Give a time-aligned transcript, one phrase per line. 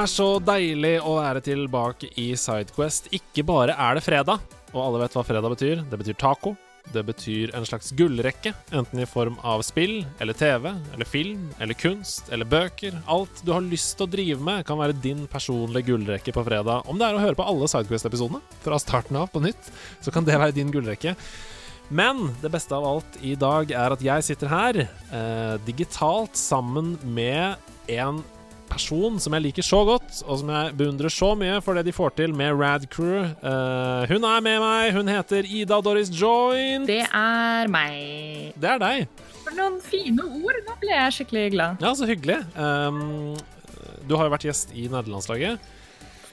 [0.00, 3.10] er så deilig å være tilbake i Sidequest.
[3.16, 4.40] Ikke bare er det fredag,
[4.72, 5.82] og alle vet hva fredag betyr.
[5.90, 6.54] Det betyr taco.
[6.90, 11.76] Det betyr en slags gullrekke, enten i form av spill eller TV eller film eller
[11.76, 12.96] kunst eller bøker.
[13.12, 16.88] Alt du har lyst til å drive med, kan være din personlige gullrekke på fredag.
[16.88, 19.70] Om det er å høre på alle Sidequest-episodene fra starten av på nytt,
[20.00, 21.14] så kan det være din gullrekke.
[21.92, 26.94] Men det beste av alt i dag er at jeg sitter her eh, digitalt sammen
[27.04, 27.58] med
[27.90, 28.24] en
[28.70, 31.94] person som jeg liker så godt, og som jeg beundrer så mye for det de
[31.94, 33.24] får til med Rad Crew.
[33.42, 34.92] Uh, hun er med meg.
[34.96, 36.86] Hun heter Ida Doris Joint.
[36.88, 38.54] Det er meg.
[38.60, 39.26] Det er deg.
[39.40, 40.60] For noen fine ord.
[40.66, 41.82] Nå ble jeg skikkelig glad.
[41.84, 42.40] Ja, så hyggelig.
[42.54, 43.34] Um,
[44.06, 45.68] du har jo vært gjest i nederlandslaget.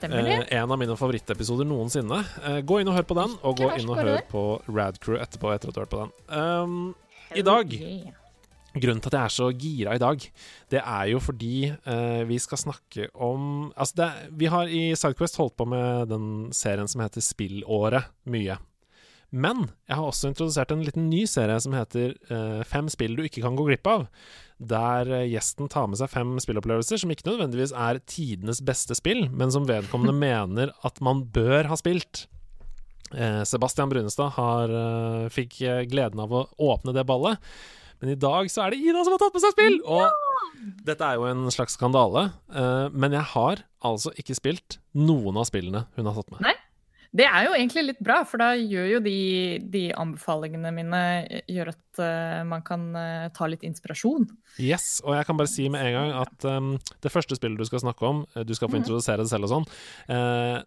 [0.05, 2.21] Eh, en av mine favorittepisoder noensinne.
[2.43, 5.17] Uh, gå inn og hør på den, og gå inn og hør på Rad Crew
[5.17, 5.55] etterpå.
[5.55, 6.15] etter at du har hørt på den.
[6.29, 6.95] Um,
[7.35, 8.26] I dag Yeah.
[8.75, 10.23] Grunnen til at jeg er så gira i dag,
[10.69, 15.39] det er jo fordi eh, vi skal snakke om Altså, det, vi har i Sidequest
[15.39, 18.59] holdt på med den serien som heter Spillåret mye.
[19.31, 23.25] Men jeg har også introdusert en liten ny serie som heter eh, Fem spill du
[23.25, 24.05] ikke kan gå glipp av.
[24.57, 29.25] Der eh, gjesten tar med seg fem spillopplevelser som ikke nødvendigvis er tidenes beste spill,
[29.31, 32.27] men som vedkommende mener at man bør ha spilt.
[33.15, 37.37] Eh, Sebastian Brunestad har, eh, fikk eh, gleden av å åpne det ballet.
[38.01, 39.79] Men i dag så er det Ida som har tatt med seg spill!
[39.85, 42.29] Og dette er jo en slags skandale.
[42.53, 46.45] uh, men jeg har altså ikke spilt noen av spillene hun har tatt med.
[46.47, 46.55] Nei.
[47.17, 49.17] Det er jo egentlig litt bra, for da gjør jo de,
[49.73, 51.01] de anbefalingene mine
[51.49, 54.27] gjør at uh, man kan uh, ta litt inspirasjon.
[54.61, 57.65] Yes, og jeg kan bare si med en gang at um, det første spillet du
[57.69, 59.69] skal snakke om, eh, du skal få introdusere det selv og sånn,
[60.11, 60.59] uh,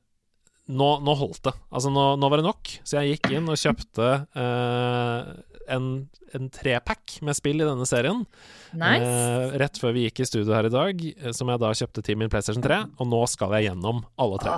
[0.71, 1.55] nå, nå holdt det.
[1.71, 2.73] Altså, nå, nå var det nok.
[2.87, 4.09] Så jeg gikk inn og kjøpte
[4.39, 5.31] eh,
[5.69, 8.25] en, en trepack med spill i denne serien.
[8.73, 9.07] Nice.
[9.07, 12.05] Eh, rett før vi gikk i studio her i dag, eh, som jeg da kjøpte
[12.07, 12.83] til min PlayStation 3.
[12.99, 14.57] Og nå skal jeg gjennom alle tre.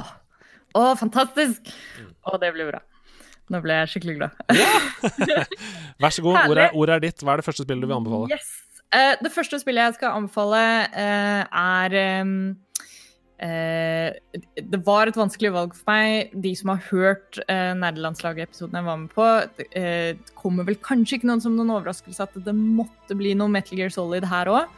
[0.73, 1.69] Åh, oh, fantastisk!
[1.69, 2.81] Å, oh, det blir bra.
[3.53, 4.43] Nå ble jeg skikkelig glad.
[6.03, 7.25] Vær så god, ordet ordet er ditt.
[7.25, 8.31] Hva er det første spillet du vil anbefale?
[8.33, 8.53] Yes.
[8.93, 12.33] Uh, det første spillet jeg skal anbefale, uh, er eh,
[13.43, 16.35] Det var et vanskelig valg for meg.
[16.45, 19.29] De som har hørt eh, Nerdelandslaget-episoden jeg var med på,
[19.79, 23.51] eh, det kommer vel kanskje ikke noen som noen overraskelse at det måtte bli noe
[23.51, 24.77] Metal Gear Solid her òg.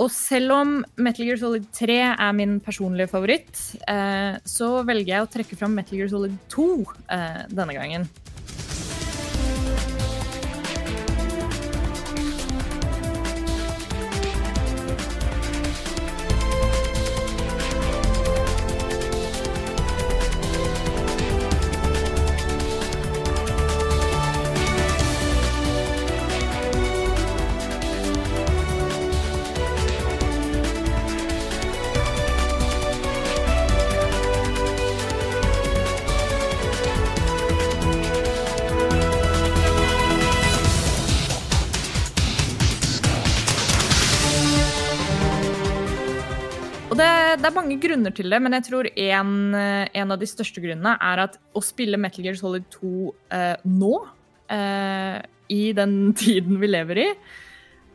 [0.00, 5.26] og selv om Metal Gear Solid 3 er min personlige favoritt, eh, så velger jeg
[5.26, 6.70] å trekke fram Metal Gear Solid 2
[7.12, 8.08] eh, denne gangen.
[48.06, 51.38] Grunner til det, men jeg tror en, eh, en av de største grunnene er at
[51.54, 53.94] å spille Metal Gear Solid 2 eh, nå,
[54.50, 57.08] eh, i den tiden vi lever i,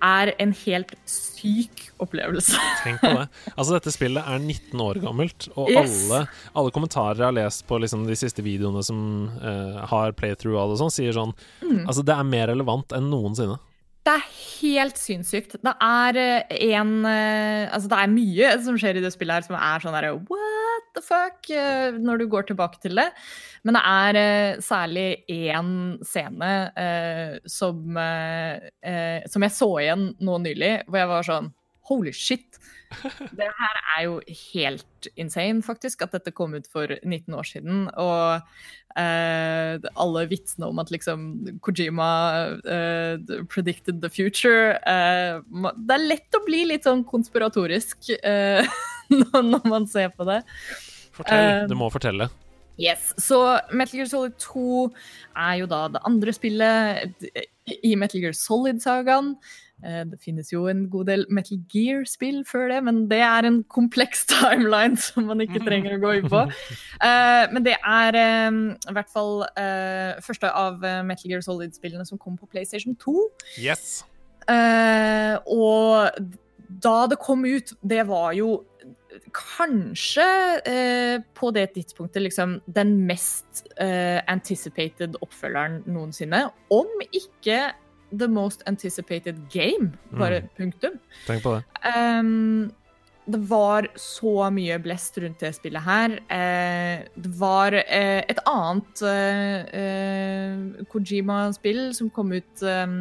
[0.01, 2.57] er en helt syk opplevelse.
[2.81, 3.27] Tenk på det.
[3.53, 6.09] Altså, dette spillet er 19 år gammelt, og Yes.
[6.09, 6.23] alle,
[6.57, 10.71] alle kommentarer jeg har lest på liksom, de siste videoene som eh, har playthrough av
[10.71, 11.85] det og sånn, sier sånn Mm.
[11.87, 13.59] Altså, det er mer relevant enn noensinne.
[14.01, 14.23] Det er
[14.61, 15.59] helt sinnssykt.
[15.61, 19.45] Det er eh, en eh, Altså, det er mye som skjer i det spillet her
[19.45, 21.45] som er sånn derre what the fuck?
[21.53, 23.11] eh, Når du går tilbake til det.
[23.61, 25.71] Men det er særlig én
[26.01, 31.51] scene eh, som, eh, som jeg så igjen nå nylig, hvor jeg var sånn
[31.91, 32.59] Holy shit!
[33.37, 34.17] Det her er jo
[34.53, 37.85] helt insane, faktisk, at dette kom ut for 19 år siden.
[37.99, 41.29] Og eh, alle vitsene om at liksom
[41.63, 42.11] Kojima
[42.59, 48.67] eh, predicted the future eh, Det er lett å bli litt sånn konspiratorisk eh,
[49.51, 50.41] når man ser på det.
[51.15, 51.49] Fortell.
[51.63, 52.31] Eh, du må fortelle.
[52.81, 53.37] Yes, Så
[53.75, 54.87] Metal Gear Solid 2
[55.37, 57.27] er jo da det andre spillet
[57.83, 59.35] i Metal Gear Solid-sagaen.
[59.83, 63.63] Eh, Det finnes jo en god del Metal Gear-spill før det, men det er en
[63.63, 66.45] kompleks timeline som man ikke trenger å gå inn på.
[67.01, 69.41] Eh, Men det er eh, i hvert fall
[70.21, 73.15] første av Metal Gear Solid-spillene som kom på PlayStation 2.
[73.57, 74.03] Yes.
[75.49, 76.27] Og
[76.81, 78.61] da det kom ut, det var jo
[79.35, 80.25] kanskje
[80.67, 86.45] eh, på det tidspunktet liksom den mest eh, anticipated oppfølgeren noensinne.
[86.71, 87.71] Om ikke
[88.11, 90.99] the most anticipated game, bare punktum.
[91.25, 91.63] Tenk på det.
[91.95, 92.71] Um,
[93.31, 96.15] det var så mye blest rundt det spillet her.
[96.25, 102.95] Eh, det var eh, et annet eh, eh Kojima-spill som kom ut eh,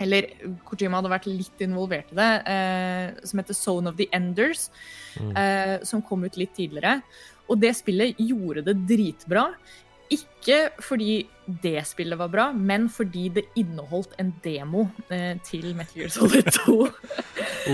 [0.00, 0.30] Eller
[0.64, 4.70] Kojima hadde vært litt involvert i det, eh, som heter Zone of the Enders.
[5.16, 5.80] Mm.
[5.80, 6.98] som kom ut litt tidligere.
[7.48, 9.46] Og det spillet gjorde det dritbra.
[10.14, 11.24] Ikke fordi
[11.62, 14.86] det spillet var bra, men fordi det inneholdt en demo
[15.46, 16.78] til Metal Gear Solid 2.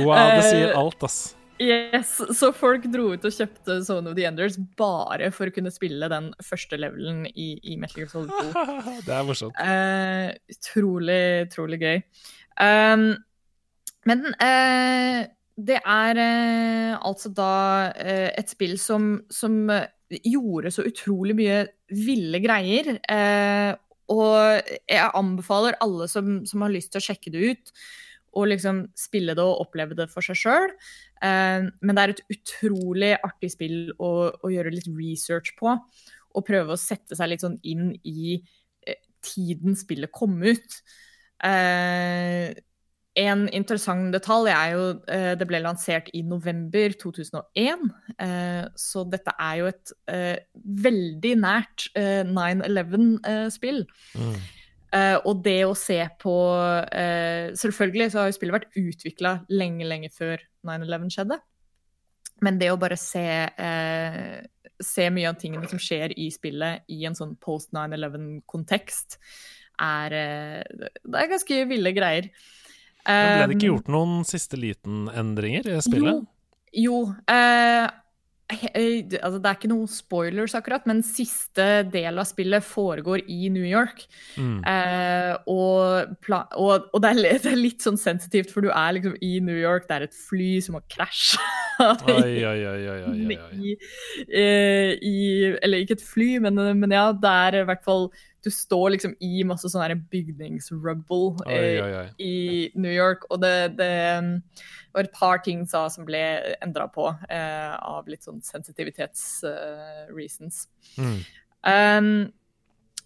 [0.04, 1.22] wow, det sier alt, ass.
[1.62, 5.70] Yes, Så folk dro ut og kjøpte Zone of the Enders bare for å kunne
[5.74, 8.64] spille den første levelen i, i Metal Gear Solid 2.
[9.06, 9.60] det er morsomt.
[9.60, 12.02] Uh, utrolig, utrolig gøy.
[12.56, 13.12] Um,
[14.08, 15.20] men eh,
[15.62, 17.52] det er eh, altså da
[17.94, 19.68] et spill som, som,
[20.20, 21.58] gjorde så utrolig mye
[21.92, 22.94] ville greier.
[24.12, 27.72] og jeg anbefaler alle som, som har lyst til å sjekke det ut,
[28.32, 30.72] å liksom spille det og oppleve det for seg sjøl.
[31.22, 35.76] Eh, men det er et utrolig artig spill å, å, gjøre litt research på.
[36.32, 38.38] Og prøve å sette seg litt sånn inn i
[38.86, 40.80] eh, tiden spillet kom ut.
[41.42, 42.54] Uh,
[43.18, 47.84] en interessant detalj er jo uh, det ble lansert i november 2001.
[48.16, 50.36] Uh, så dette er jo et uh,
[50.86, 53.84] veldig nært 9-11-spill.
[54.16, 54.34] Mm.
[55.24, 56.32] Og det å se på
[57.56, 61.38] Selvfølgelig så har jo spillet vært utvikla lenge, lenge før 9-11 skjedde.
[62.44, 63.24] Men det å bare se,
[64.84, 69.16] se mye av tingene som skjer i spillet i en sånn post 9-11-kontekst,
[69.80, 70.18] er
[70.68, 72.28] Det er ganske ville greier.
[73.08, 76.22] Men ble det ikke gjort noen siste liten-endringer i spillet?
[76.72, 76.94] Jo.
[77.00, 77.00] jo
[78.52, 83.64] altså det er ikke noen spoilers, akkurat, men siste del av spillet foregår i New
[83.64, 84.04] York.
[84.36, 84.60] Mm.
[84.68, 89.16] Eh, og, og, og det, er, det, er, litt sånn sensitivt, for du er liksom
[89.24, 91.40] i New York, det er et fly som har krasja.
[91.82, 93.38] oi, oi, oi, oi, oi.
[93.72, 93.76] I,
[94.32, 95.16] i,
[95.62, 98.10] eller ikke et fly, men, men, ja, det er i hvert fall
[98.42, 103.92] Du står liksom i masse sånn bygningsrubble eh, i New York, og det, det
[104.92, 106.20] det var et par ting sa som ble
[106.60, 110.68] endra på eh, av litt sånn sensitivitetsreasons.
[110.98, 111.16] Uh, mm.
[111.64, 112.28] um,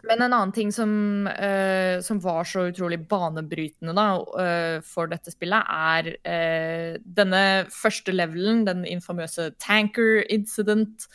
[0.06, 5.30] men en annen ting som, uh, som, var så utrolig banebrytende da, uh, for dette
[5.30, 6.18] spillet, er
[7.06, 11.06] denne første levelen, den infamøse Tanker Incident,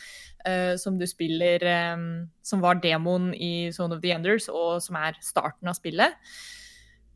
[0.82, 5.20] som du spiller um, Som var demoen i Zone of the Enders, og som er
[5.22, 6.18] starten av spillet.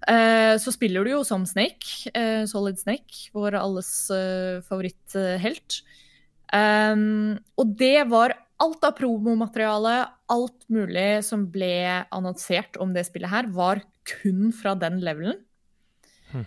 [0.05, 3.91] Uh, så spiller du jo som Snake, uh, Solid Snake, vår alles
[4.67, 5.81] favoritthelt.
[6.53, 9.95] Um, og det var alt av promomateriale,
[10.31, 15.41] alt mulig som ble annonsert om det spillet her, var kun fra den levelen.
[16.31, 16.45] Hm.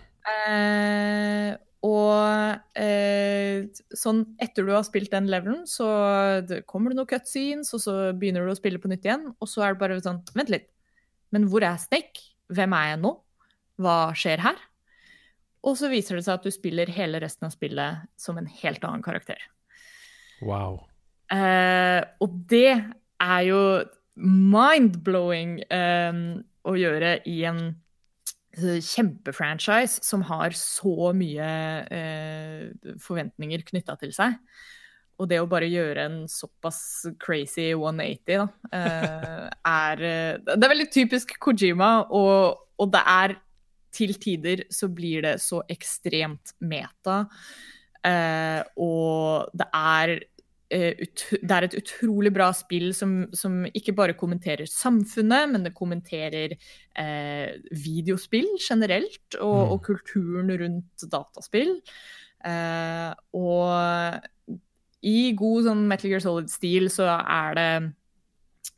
[1.85, 5.87] Og eh, sånn etter du har spilt den levelen, så
[6.67, 9.63] kommer det noen cutscenes, og så begynner du å spille på nytt igjen, og så
[9.63, 10.67] er det bare sånn Vent litt,
[11.31, 12.25] men hvor er Snake?
[12.51, 13.13] Hvem er jeg nå?
[13.79, 14.59] Hva skjer her?
[15.67, 18.83] Og så viser det seg at du spiller hele resten av spillet som en helt
[18.87, 19.39] annen karakter.
[20.43, 20.81] Wow.
[21.31, 23.61] Eh, og det er jo
[24.19, 26.21] mind-blowing eh,
[26.67, 27.61] å gjøre i en
[28.57, 31.49] kjempefranchise som har så mye
[31.93, 34.37] eh, forventninger knytta til seg.
[35.19, 40.73] Og det å bare gjøre en såpass crazy 180, da, eh, er eh, Det er
[40.73, 43.35] veldig typisk Kojima, og, og det er
[43.95, 47.23] til tider så blir det så ekstremt meta.
[48.05, 50.15] Eh, og det er,
[50.69, 56.53] det er et utrolig bra spill som, som, ikke bare kommenterer samfunnet, men det kommenterer
[56.53, 59.73] eh, videospill generelt, og, mm.
[59.73, 61.79] og, kulturen rundt dataspill.
[62.45, 64.57] Eh, og
[64.99, 67.71] i god sånn Metal Gear Solid-stil så er det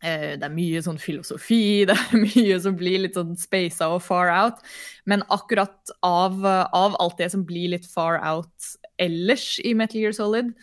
[0.02, 4.02] Eh, det er mye sånn filosofi, det er mye som blir litt sånn spasa og
[4.06, 4.64] far out.
[5.06, 10.18] Men akkurat av, av, alt det som blir litt far out ellers i Metal Gear
[10.18, 10.54] Solid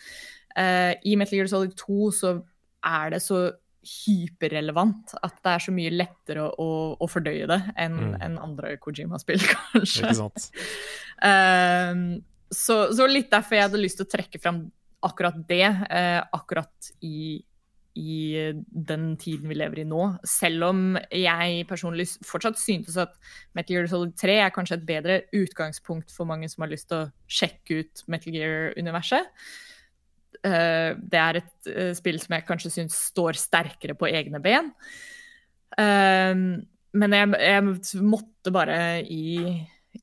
[0.57, 2.35] uh, I Metal Gear Solid 2 så
[2.85, 7.59] er det så hyperrelevant at det er så mye lettere å, å, å fordøye det
[7.79, 8.17] enn mm.
[8.25, 10.11] en andre Kojima-spill, kanskje.
[11.23, 14.65] Uh, så, så, litt derfor jeg hadde lyst til å trekke fram
[15.05, 17.39] akkurat det, uh, akkurat i
[17.99, 20.03] i den tiden vi lever i nå.
[20.27, 23.15] Selv om jeg personlig fortsatt syntes at
[23.57, 27.01] Metal Gear Solid 3 er kanskje et bedre utgangspunkt for mange som har lyst til
[27.01, 29.33] å sjekke ut Metal Gear-universet.
[30.39, 34.71] Uh, det er et uh, spill som jeg kanskje syns står sterkere på egne ben.
[35.75, 39.59] Uh, men jeg, jeg, måtte bare i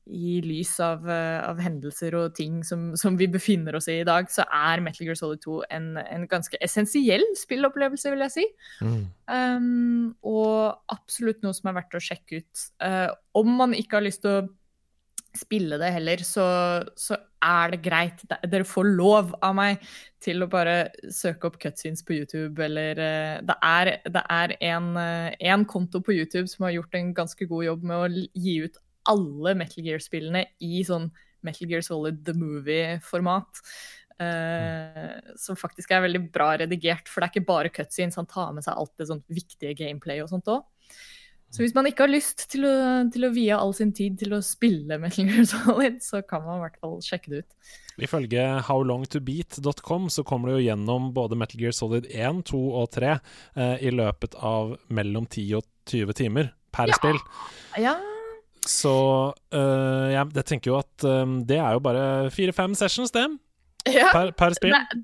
[0.07, 4.07] i lys av, eh, av hendelser og ting som, som, vi befinner oss i i
[4.07, 8.45] dag, så er Metal Gear Solid 2 en, en ganske essensiell spillopplevelse, vil jeg si.
[8.83, 9.01] Mm.
[9.31, 12.67] Um, og absolutt noe som er verdt å sjekke ut.
[12.83, 14.47] Uh, om man ikke har lyst til å
[15.37, 16.45] spille det heller, så,
[16.99, 17.17] så,
[17.47, 18.23] er det greit.
[18.49, 19.83] Dere får lov av meg
[20.23, 24.87] til å bare søke opp cutscenes på YouTube, eller uh, Det er, det er en,
[24.97, 28.55] uh, en konto på YouTube som har gjort en ganske god jobb med å gi
[28.65, 31.11] ut alle Metal Gear-spillene i sånn
[31.45, 33.61] Metal Gear Solid The Movie-format.
[34.17, 38.17] Uh, som faktisk er veldig bra redigert, for det er ikke bare cutscenes.
[38.17, 40.65] Han tar med seg alt det sånn viktige gameplay og sånt òg.
[41.53, 42.75] Så hvis man ikke har lyst til å,
[43.13, 46.59] til å, vie all sin tid til å spille Metal Gear Solid, så kan man
[46.59, 47.71] i hvert fall sjekke det ut.
[48.03, 53.15] Ifølge howlongtobeat.com så kommer du jo gjennom både Metal Gear Solid 1, 2 og 3
[53.15, 56.99] eh, i løpet av mellom 10 og 20 timer per ja.
[56.99, 57.23] spill.
[57.79, 57.95] Ja,
[58.67, 58.93] så
[59.53, 63.25] øh, jeg, jeg, tenker jo at øh, det er jo bare fire-fem sessions, det.
[63.87, 64.75] Ja, per, per, spill.
[64.75, 65.03] Det,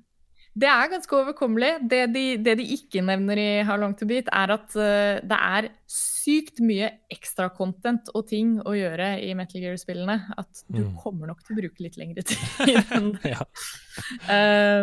[0.53, 1.71] det, er ganske overkommelig.
[1.89, 5.39] Det de, det de, ikke nevner i How Long To Beat, er at uh, det
[5.39, 10.19] er sykt mye ekstra content og ting å gjøre i Metal Gear-spillene.
[10.37, 10.93] At du mm.
[11.01, 13.33] kommer nok til å bruke litt lengre tid enn det.
[13.35, 13.41] ja.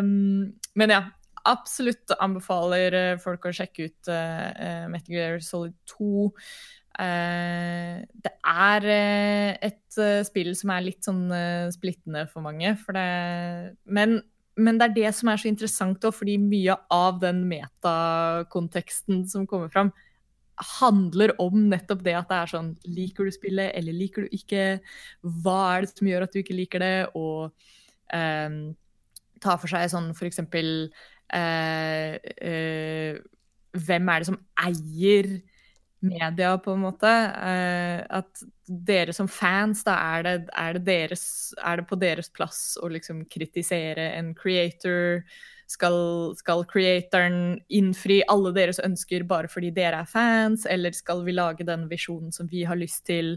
[0.01, 0.51] um,
[0.81, 1.05] men ja,
[1.49, 6.27] absolutt anbefaler folk å sjekke ut uh, Metal Gear Solid 2.
[7.01, 11.25] Uh, det er uh, et spill som er litt sånn
[11.75, 12.75] splittende for mange.
[12.83, 13.07] For det,
[13.87, 14.19] men,
[14.61, 19.47] men, det er det som er så interessant òg, fordi mye av den metakonteksten som
[19.51, 19.91] kommer fram,
[20.77, 24.65] handler om nettopp det at det er sånn Liker du spillet, eller liker du ikke?
[25.25, 26.99] Hva er det som gjør at du ikke liker det?
[27.17, 27.49] Og
[29.41, 30.67] ta for seg sånn for eksempel
[33.81, 35.27] Hvem er det som eier
[36.01, 37.11] media, på en måte.
[37.11, 41.25] Uh, at dere som fans, da er det, er det, deres,
[41.59, 45.25] er det på deres plass å liksom kritisere en creator?
[45.71, 45.97] Skal,
[46.35, 51.67] skal, creatoren innfri alle deres ønsker bare fordi dere er fans, eller skal vi lage
[51.67, 53.37] den visjonen som vi har lyst til?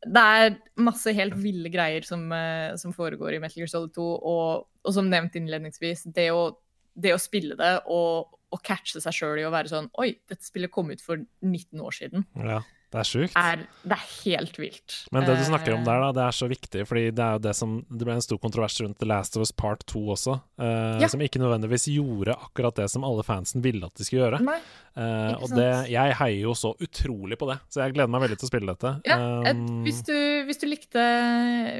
[0.00, 4.10] Det er masse helt ville greier som, uh, som foregår i Metal Gear Solid 2,
[4.18, 6.50] og, og som nevnt innledningsvis, det å,
[6.96, 10.46] det å spille det og å catche seg sjøl i å være sånn Oi, dette
[10.46, 12.26] spillet kom ut for 19 år siden.
[12.38, 13.34] Ja, det er sjukt.
[13.38, 14.94] Er, det er helt vilt.
[15.14, 17.42] Men det du snakker om der, da, det er så viktig, fordi det er jo
[17.44, 20.34] det som Det ble en stor kontrovers rundt The Last of Us Part 2 også,
[20.58, 21.08] uh, ja.
[21.10, 24.40] som ikke nødvendigvis gjorde akkurat det som alle fansen ville at de skulle gjøre.
[24.42, 24.58] Nei,
[24.98, 28.40] uh, og det, jeg heier jo så utrolig på det, så jeg gleder meg veldig
[28.40, 28.92] til å spille dette.
[29.06, 29.20] Ja,
[29.52, 30.16] et, um, hvis, du,
[30.48, 31.04] hvis, du, likte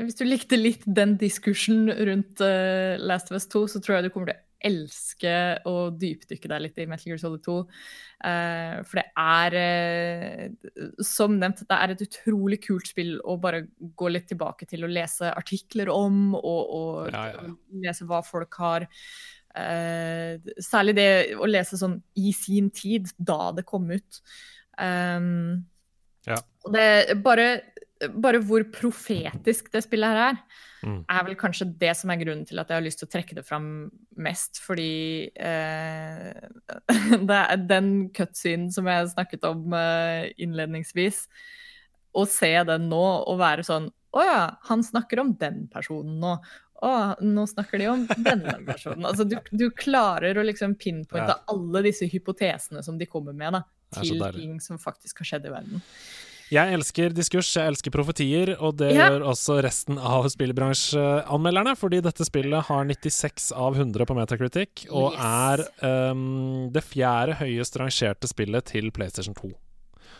[0.04, 4.06] Hvis du likte litt den diskursen rundt uh, Last of Us 2, så tror jeg
[4.06, 5.32] du kommer til elske
[5.68, 7.56] å dypdykke deg litt i Metal Gear Solid 2.
[7.60, 13.38] Uh, eh, for det er, uh, som nevnt, det er et utrolig kult spill å
[13.40, 17.46] bare gå litt tilbake til å lese artikler om, og, og ja, ja.
[17.86, 23.66] lese hva folk har uh, Særlig det å lese sånn i sin tid, da det
[23.68, 24.22] kom ut.
[24.80, 25.64] Um,
[26.28, 26.36] ja.
[26.70, 27.46] Det bare
[28.08, 30.38] bare hvor profetisk det spillet her er,
[30.86, 30.98] mm.
[31.12, 33.36] er vel kanskje det som er grunnen til at jeg har lyst til å trekke
[33.36, 33.66] det fram
[34.20, 34.62] mest.
[34.64, 36.30] Fordi eh,
[37.28, 41.26] det er den cutscenen som jeg snakket om eh, innledningsvis,
[42.16, 43.84] å se den nå og være sånn
[44.18, 46.32] Å ja, han snakker om den personen nå.
[46.82, 46.88] Å,
[47.22, 49.04] nå snakker de om denne personen.
[49.06, 51.42] Altså, du, du klarer å liksom pinpointe ja.
[51.52, 53.60] alle disse hypotesene som de kommer med, da,
[54.00, 55.84] til ting som faktisk har skjedd i verden.
[56.50, 59.06] Jeg elsker diskurs, jeg elsker profetier, og det ja.
[59.06, 65.14] gjør også resten av spillbransjeanmelderne, fordi dette spillet har 96 av 100 på Metacritic, og
[65.14, 65.20] yes.
[65.22, 69.52] er um, det fjerde høyest rangerte spillet til PlayStation 2.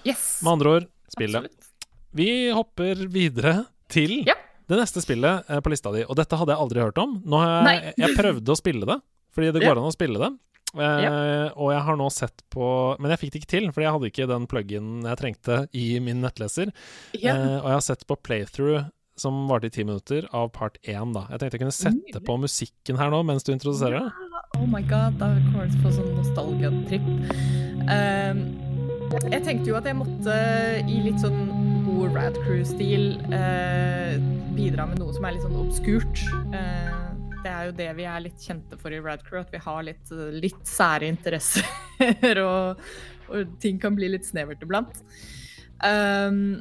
[0.07, 0.39] Yes.
[0.45, 1.51] Med andre ord, spillet.
[1.51, 1.91] Absolutt.
[2.15, 3.57] Vi hopper videre
[3.91, 4.39] til ja.
[4.71, 7.19] det neste spillet eh, på lista di, og dette hadde jeg aldri hørt om.
[7.27, 9.01] Nå har jeg, jeg prøvde å spille det,
[9.35, 9.81] fordi det går ja.
[9.81, 10.31] an å spille det.
[10.79, 11.11] Ja.
[11.11, 12.65] Uh, og jeg har nå sett på
[13.03, 15.87] Men jeg fikk det ikke til, fordi jeg hadde ikke den plug-in jeg trengte i
[16.05, 16.71] min nettleser.
[17.19, 17.35] Ja.
[17.35, 18.87] Uh, og jeg har sett på playthrough
[19.21, 21.13] som varte i ti minutter, av part én.
[21.13, 21.27] da.
[21.29, 24.07] Jeg tenkte jeg kunne sette på musikken her nå mens du introduserer det.
[24.09, 24.45] Ja.
[24.59, 27.11] Oh my god, da kommer jeg til å få sånn nostalgia-tripp.
[27.91, 28.71] Uh,
[29.31, 30.39] jeg tenkte jo at jeg måtte
[30.87, 31.51] i litt sånn
[31.87, 34.17] god Rad Crew-stil uh,
[34.57, 36.25] bidra med noe som er litt sånn obskurt.
[36.55, 37.00] Uh,
[37.45, 40.13] det er jo det vi er litt kjente for i Radcrew, at vi har litt,
[40.37, 41.67] litt sære interesser.
[42.45, 42.83] og,
[43.31, 45.01] og, ting kan bli litt snevert iblant.
[45.85, 46.61] Um,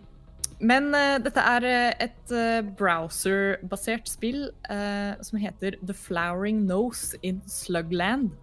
[0.60, 7.20] men uh, dette er eh, et uh, browser-basert spill uh, som heter The Flowering Nose
[7.24, 8.34] in Slugland.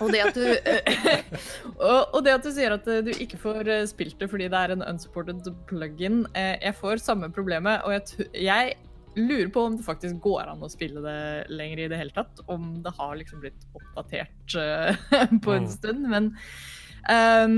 [0.00, 0.46] Og det, at du,
[1.90, 4.60] og, og det at du sier at du ikke får eh, spilt det fordi det
[4.60, 8.76] er en unsupported plug-in eh, Jeg får samme problemet, og jeg, jeg
[9.16, 11.18] lurer på om det faktisk går an å spille det
[11.50, 12.40] lenger i det hele tatt.
[12.52, 14.96] Om det har liksom blitt oppdatert eh,
[15.44, 15.70] på en Mm.
[15.72, 16.08] stund.
[16.12, 16.30] Men
[17.10, 17.56] um,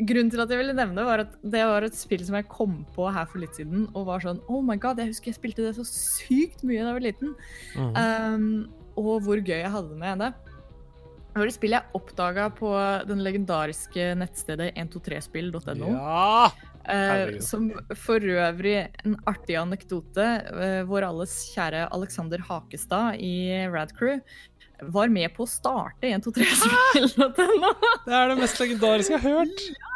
[0.00, 2.48] grunnen til at jeg ville nevne det, var at det var et spill som jeg
[2.50, 5.38] kom på her for litt siden, og var sånn Oh my god, jeg husker jeg
[5.38, 7.36] spilte det så sykt mye da jeg var liten.
[7.76, 7.92] Mm.
[7.94, 8.48] Um,
[8.98, 10.32] og hvor gøy jeg hadde det med det.
[11.34, 12.70] Det var et spill jeg oppdaga på
[13.08, 15.88] den legendariske nettstedet 123spill.no.
[15.90, 16.52] Ja!
[16.86, 20.26] eh, som for øvrig en artig anekdote.
[20.54, 24.20] eh, vår alles kjære Alexander Hakestad i Radcrew
[24.94, 27.70] var med på å starte 123spill.no.
[28.04, 29.66] Det er det mest legendariske jeg har hørt.
[29.74, 29.90] Ja.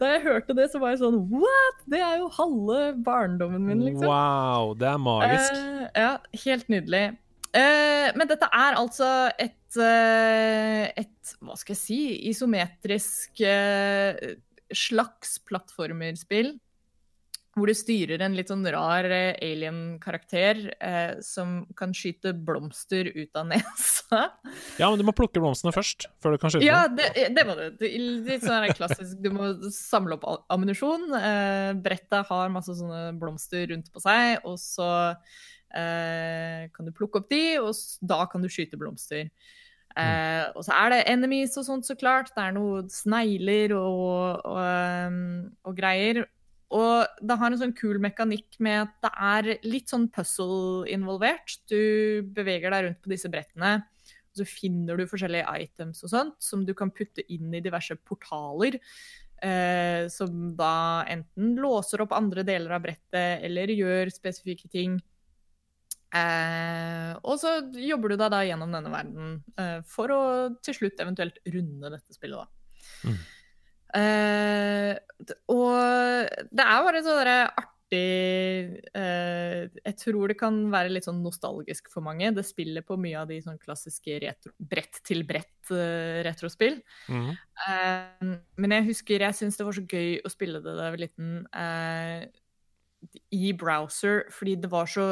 [0.00, 1.84] Da jeg hørte det, så var jeg sånn What?!
[1.90, 4.08] Det er jo halve barndommen min, liksom.
[4.08, 5.56] Wow, det er magisk.
[5.56, 6.12] Eh, ja,
[6.44, 7.04] helt nydelig.
[7.56, 9.06] Eh, men dette er altså
[9.40, 12.00] et, eh, et Hva skal jeg si?
[12.30, 14.36] Isometrisk eh,
[14.74, 16.54] slags plattformerspill.
[17.56, 19.06] Hvor du styrer en litt sånn rar
[19.40, 20.58] alien-karakter
[21.24, 24.26] som kan skyte blomster ut av nesa.
[24.76, 26.98] Ja, men du må plukke blomstene først, før du kan skyte Ja, dem.
[27.00, 27.64] det, det må du.
[27.80, 27.88] Det
[28.28, 29.16] Litt sånn klassisk.
[29.24, 31.08] Du må samle opp ammunisjon.
[31.80, 34.90] Brettet har masse sånne blomster rundt på seg, og så
[35.76, 39.30] kan du plukke opp de, og da kan du skyte blomster.
[39.96, 42.32] Eh, og så er det enemies og sånt, så klart.
[42.36, 44.62] Det er noen snegler og, og,
[45.08, 45.20] um,
[45.64, 46.26] og greier.
[46.76, 51.60] Og det har en sånn kul mekanikk med at det er litt sånn puzzle involvert.
[51.70, 56.36] Du beveger deg rundt på disse brettene, og så finner du forskjellige items og sånt
[56.44, 58.80] som du kan putte inn i diverse portaler.
[59.44, 64.96] Eh, som da enten låser opp andre deler av brettet eller gjør spesifikke ting.
[66.16, 67.50] Eh, og så
[67.80, 69.24] jobber du deg da gjennom denne verden
[69.60, 70.20] eh, for å
[70.64, 72.46] til slutt eventuelt runde dette spillet, da.
[73.06, 73.18] Mm.
[73.96, 74.92] Eh,
[75.48, 75.72] og
[76.52, 77.72] det er bare så derre artig
[78.98, 82.34] eh, Jeg tror det kan være litt sånn nostalgisk for mange.
[82.34, 86.76] Det spiller på mye av de sånn klassiske retro, brett-til-brett-retrospill.
[87.08, 87.30] Mm.
[87.68, 88.24] Eh,
[88.60, 91.04] men jeg husker jeg syns det var så gøy å spille det da jeg var
[91.06, 91.28] liten
[91.62, 92.20] eh,
[93.36, 95.06] i browser, fordi det var så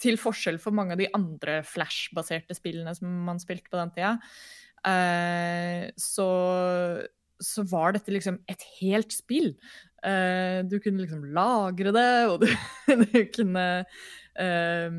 [0.00, 4.16] Til forskjell for mange av de andre Flash-baserte spillene som man spilte på den tida,
[4.86, 6.28] uh, så,
[7.38, 9.52] så var dette liksom et helt spill.
[10.04, 12.50] Uh, du kunne liksom lagre det, og du,
[13.06, 13.64] du kunne
[14.34, 14.96] eh,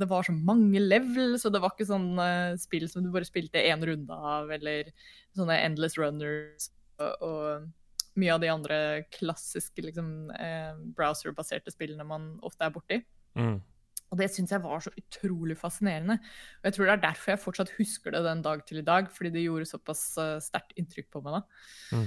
[0.00, 2.16] Det var så mange level, så det var ikke sånn
[2.58, 4.90] spill som du bare spilte én runde av, eller
[5.36, 7.68] sånne endless runners og, og
[8.16, 8.78] mye av de andre
[9.14, 13.00] klassiske liksom, eh, browser-baserte spillene man ofte er borti.
[13.36, 13.58] Mm.
[14.12, 16.18] Og det syns jeg var så utrolig fascinerende.
[16.60, 19.10] Og jeg tror det er derfor jeg fortsatt husker det den dag til i dag,
[19.12, 21.42] fordi det gjorde såpass eh, sterkt inntrykk på meg da.
[21.96, 22.06] Mm.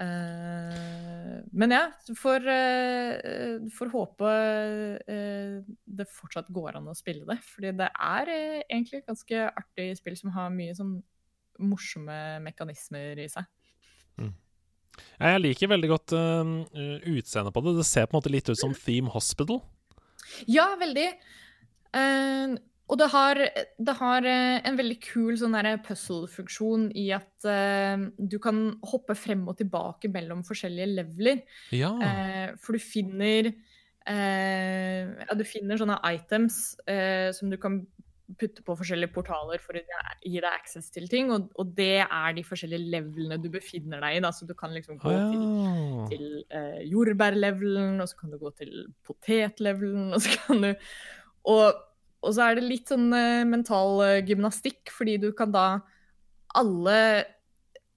[0.00, 1.82] Uh, men ja,
[2.16, 4.30] får, uh, får håpe
[5.04, 7.38] uh, det fortsatt går an å spille det.
[7.52, 10.96] Fordi det er egentlig et ganske artig spill som har mye sånn
[11.62, 13.46] morsomme mekanismer i seg.
[14.16, 14.32] Mm.
[15.20, 17.76] Jeg liker veldig godt utseendet på det.
[17.78, 19.60] Det ser på en måte litt ut som Theme Hospital.
[20.50, 21.08] Ja, veldig.
[21.92, 22.56] Uh,
[22.92, 23.38] og det har,
[23.80, 29.46] det har eh, en veldig kul sånn puzzle-funksjon i at uh, du kan hoppe frem
[29.48, 31.40] og tilbake mellom forskjellige leveler.
[31.72, 31.94] Ja.
[31.96, 36.60] Uh, for du finner uh, ja, du finner sånne items
[37.38, 37.80] som du kan
[38.38, 42.34] putte på forskjellige portaler for å gi deg access til ting, og, og det er
[42.36, 44.22] de forskjellige levelene du befinner deg i.
[44.24, 44.30] Da.
[44.34, 46.06] Så du kan liksom gå Ah, til ja.
[46.12, 48.72] til eh, jordbærlevelen, og så kan du gå til
[49.08, 50.70] potetlevelen, og så kan du
[51.50, 51.82] og,
[52.22, 55.66] og så er det litt sånn eh, mental eh, gymnastikk, fordi du kan da
[56.58, 56.98] alle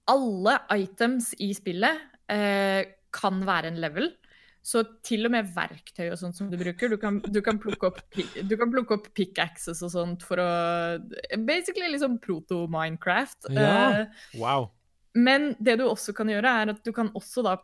[0.06, 1.98] Alle items i spillet
[2.30, 4.12] eh, kan være en level.
[4.66, 7.86] Så til og med verktøy og sånt som du bruker, du kan, du kan plukke
[7.86, 10.48] opp, du kan plukke opp pickaxes og sånt for å
[11.46, 13.46] Basically liksom proto-Minecraft.
[13.54, 13.76] Ja.
[14.02, 14.72] Eh, Wow.
[15.14, 17.54] men det du også kan gjøre, er at du kan også da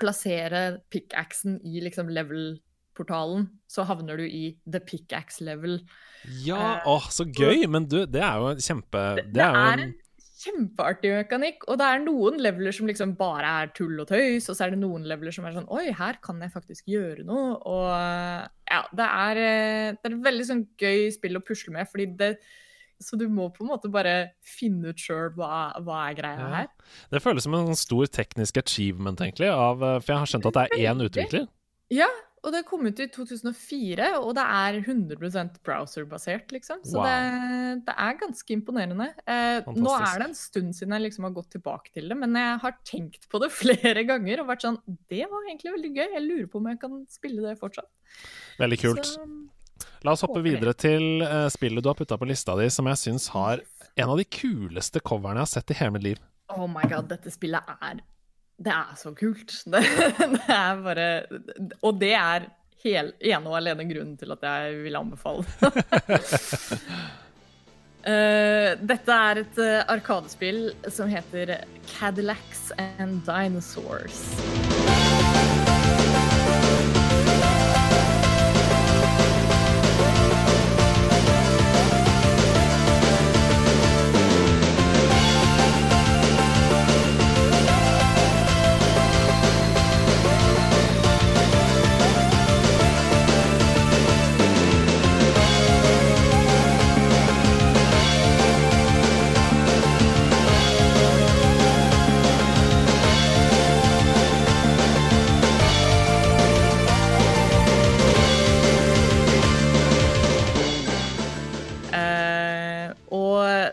[0.00, 3.44] plassere pickaxen i liksom level-portalen.
[3.70, 5.82] Så havner du i the pickaxe level.
[6.46, 7.66] Ja, Eh, åh, så gøy!
[7.68, 9.94] Men du, det er jo kjempe Det, Det er jo en
[10.42, 14.56] kjempeartig mekanikk, og det er noen leveler som liksom bare er tull og tøys, og
[14.58, 17.54] så er det noen leveler som er sånn Oi, her kan jeg faktisk gjøre noe.
[17.68, 17.86] Og
[18.72, 22.10] ja, det er, eh, det er et veldig sånn gøy spill å pusle med, fordi
[22.18, 22.34] det
[23.02, 26.50] Så du må på en måte bare finne ut sjøl hva, hva er greia Ja.
[26.54, 26.68] her.
[27.10, 29.48] Det føles som en sånn stor teknisk achievement, egentlig.
[29.50, 31.48] Av, eh, for jeg har skjønt at det er én utvikler.
[31.90, 32.06] Ja,
[32.42, 36.80] og det kom ut i 2004, og det er 100 browser-basert, liksom.
[36.82, 37.06] Så Wow.
[37.06, 39.08] det, det er ganske imponerende.
[39.30, 42.34] Eh, nå er det en stund siden jeg liksom har gått tilbake til det, men
[42.34, 46.08] jeg har tenkt på det flere ganger og vært sånn Det var egentlig veldig gøy.
[46.16, 47.90] Jeg lurer på om jeg kan spille det fortsatt.
[48.58, 49.06] Veldig kult.
[49.06, 49.28] Så,
[50.02, 52.98] La oss hoppe videre til uh, spillet du har putta på lista di, som jeg
[52.98, 53.62] syns har
[53.94, 56.22] en av de kuleste coverne jeg har sett i hele mitt liv.
[56.52, 58.02] oh my god, dette spillet er
[58.62, 59.54] Det er så kult.
[59.72, 59.82] Det,
[60.36, 61.06] det er bare
[61.82, 62.50] Og det er
[62.82, 65.44] hel, ene og alene grunnen til at jeg vil anbefale
[68.02, 71.54] uh, dette er et eh, arkadespill som heter
[71.94, 74.24] Cadillacs and Dinosaurs.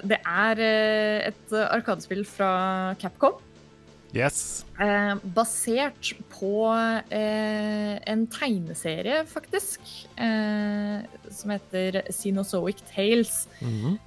[0.04, 3.40] Det er eh, et arkadespill fra Capcom.
[4.16, 4.66] Yes.
[4.82, 6.54] Eh, basert på
[7.14, 9.86] eh, en tegneserie, faktisk,
[10.18, 13.48] eh, som heter Xenozoic Tales.
[13.62, 14.00] Mhm.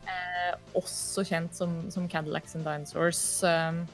[0.75, 3.43] Også kjent som, som Cadillacs and Dinosaurs.
[3.47, 3.85] Eh,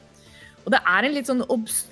[0.64, 1.44] og det er en litt sånn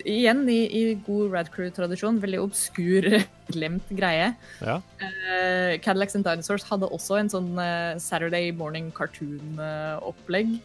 [0.04, 3.06] igjen i, i god Rad Crew-tradisjon, veldig obskur,
[3.54, 4.32] glemt greie.
[4.60, 4.80] Ja.
[5.00, 10.58] Uh, Cadillacs and Dinosaurs hadde også en sånn uh, Saturday morning cartoon-opplegg.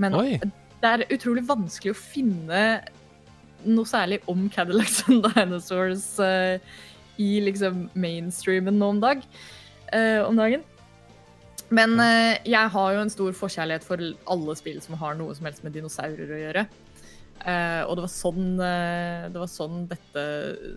[0.00, 0.38] Men Oi.
[0.80, 2.62] det er utrolig vanskelig å finne
[3.66, 6.56] noe særlig om Cadillacs and Dinosaurs uh,
[7.18, 9.22] i liksom mainstreamen nå om, dag,
[9.92, 10.62] eh, om dagen.
[11.74, 15.48] Men eh, jeg har jo en stor forkjærlighet for alle spill som har noe som
[15.48, 16.64] helst med dinosaurer å gjøre.
[17.38, 20.24] Eh, og det var, sånn, uh, det var sånn dette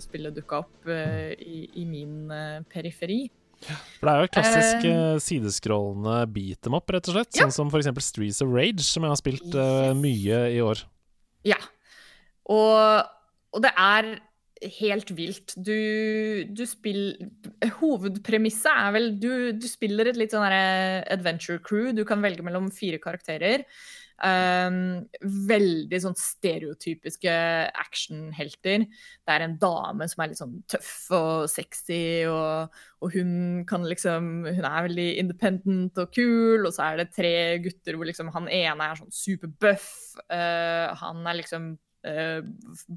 [0.03, 2.31] spillet dukka opp uh, i, i min
[2.71, 3.23] periferi.
[3.61, 4.85] For det er jo et klassisk
[5.21, 7.35] sideskrollende beat them up, rett og slett.
[7.37, 7.45] Ja.
[7.45, 9.57] Sånn som for eksempel Streets of Rage, som jeg har spilt
[9.99, 10.81] mye i år.
[11.45, 11.59] Ja.
[12.49, 13.05] Og,
[13.53, 14.15] og det er
[14.81, 15.55] helt vilt.
[15.55, 17.29] Du, du spiller
[17.79, 21.91] Hovedpremisset er vel du, du spiller et litt sånn derre adventure crew.
[21.95, 23.65] Du kan velge mellom fire karakterer.
[24.21, 25.07] Um,
[25.49, 27.31] veldig sånn stereotypiske
[27.81, 28.83] actionhelter.
[28.85, 32.69] Det er en dame som er litt sånn tøff og sexy, og,
[33.01, 33.31] og hun
[33.69, 37.33] kan liksom Hun er veldig independent og kul, og så er det tre
[37.65, 39.89] gutter hvor liksom han ene er sånn superbuff.
[40.27, 41.73] Uh, han er liksom
[42.07, 42.41] uh,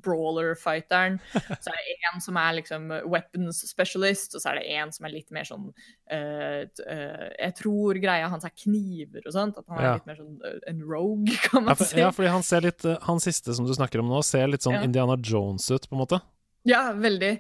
[0.05, 1.19] brawler-fighteren.
[1.65, 5.07] Så er det en som er liksom weapons specialist, og så er det en som
[5.09, 9.59] er litt mer sånn uh, uh, Jeg tror greia hans er kniver og sånt.
[9.61, 9.95] At han er Ja.
[9.99, 11.99] litt mer sånn en rogue, kan Ja, man for, si.
[12.01, 14.79] ja, fordi han ser litt Han siste som du snakker om nå, ser litt sånn
[14.81, 14.85] Ja.
[14.87, 16.21] Indiana Jones ut, på en måte.
[16.65, 17.35] Ja, veldig.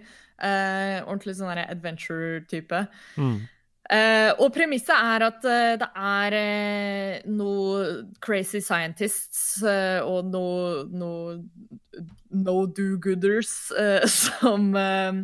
[0.44, 2.86] Ordentlig sånn adventure-type.
[3.16, 3.36] Mm.
[3.92, 7.82] Eh, og premisset er at uh, det er uh, noe
[8.24, 11.10] crazy scientists eh, og noe no,
[12.32, 15.20] no do-gooders eh, som eh,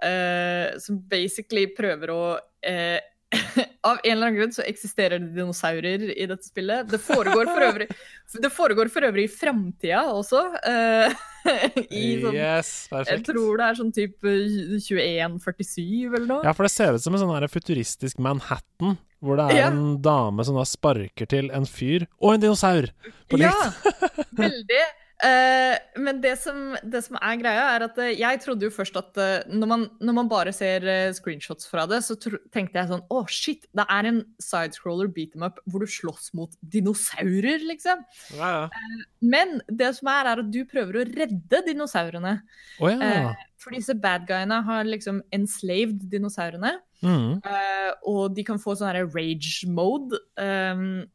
[0.00, 2.22] eh, Som basically prøver å
[2.64, 3.04] eh,
[3.84, 6.88] Av en eller annen grunn så eksisterer det dinosaurer i dette spillet.
[6.88, 7.88] Det foregår for øvrig,
[8.40, 10.40] det foregår for øvrig i framtida også.
[10.70, 11.12] eh,
[11.90, 14.34] I sånn Yes, jeg tror det er sånn type
[14.80, 16.42] 2147 eller noe.
[16.46, 19.70] Ja, for det ser ut som en sånn futuristisk Manhattan, hvor det er Ja.
[19.72, 22.90] en dame som da sparker til en fyr og en dinosaur
[23.30, 23.52] på likt.
[23.52, 24.84] Ja, veldig.
[25.24, 28.96] Eh, men det som, det som er greia, er at uh, jeg trodde jo først
[28.98, 30.84] at uh, når, man, når man bare ser
[31.16, 32.16] screenshots fra det, så
[32.52, 36.32] tenkte jeg sånn Å, shit, det er en sidescroller beat them up hvor du slåss
[36.36, 38.04] mot dinosaurer, liksom.
[38.36, 38.92] Ja, ja.
[39.24, 42.36] Men det som er, er at du prøver å redde dinosaurene.
[42.82, 43.32] Oh, ja.
[43.62, 46.76] For disse bad guyene har liksom enslaved dinosaurene.
[47.04, 47.40] Mm.
[48.08, 50.20] Og de kan få sånn rage mode.
[50.36, 51.06] Um,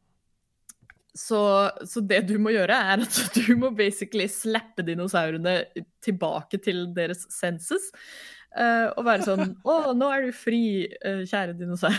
[1.16, 1.42] så,
[1.86, 5.62] så det du må gjøre, er at du må basically slappe dinosaurene
[6.04, 7.90] tilbake til deres senses.
[8.50, 10.62] Uh, og være sånn Å, nå er du fri,
[11.06, 11.94] uh, kjære dinosaur.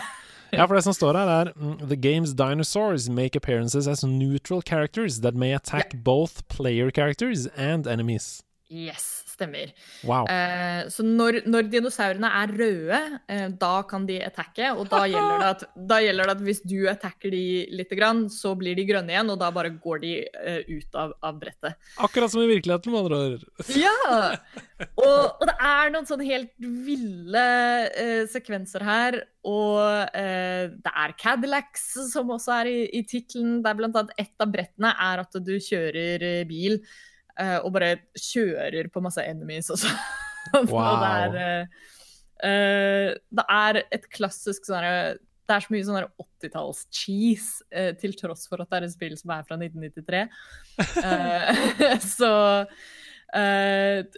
[0.51, 4.61] Ja, for det som står her er mm, The game's dinosaurs make appearances as neutral
[4.61, 8.43] characters that may attack both player characters and enemies.
[8.67, 9.73] Yes, Stemmer.
[10.05, 10.27] Wow.
[10.29, 14.69] Eh, så når, når dinosaurene er røde, eh, da kan de attacke.
[14.77, 18.27] Og da gjelder, det at, da gjelder det at hvis du attacker de litt, grann,
[18.31, 21.75] så blir de grønne igjen, og da bare går de eh, ut av, av, brettet.
[21.99, 23.47] Akkurat som i virkeligheten, med andre ord.
[23.75, 23.97] ja!
[24.97, 27.45] Og, og, det er noen sånne helt ville
[27.91, 29.19] eh, sekvenser her.
[29.47, 29.81] Og
[30.17, 33.59] eh, det er Cadillacs som også er i, i tittelen.
[33.65, 36.79] Der blant annet ett av brettene er at du kjører eh, bil.
[37.41, 40.01] Uh, og bare kjører på masse enemies og sånn.
[40.57, 40.97] Wow.
[40.97, 41.67] det er
[42.41, 48.47] uh, Det er et klassisk sånn Det er så mye sånn 80-talls-cheese, uh, til tross
[48.49, 50.23] for at det er et spill som er fra 1993.
[52.17, 52.33] så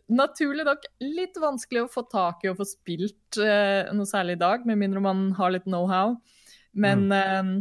[0.10, 4.64] naturlig nok litt vanskelig å få tak i og få spilt noe særlig i dag,
[4.66, 6.16] med mindre man har litt know-how.
[6.74, 7.52] Men mm.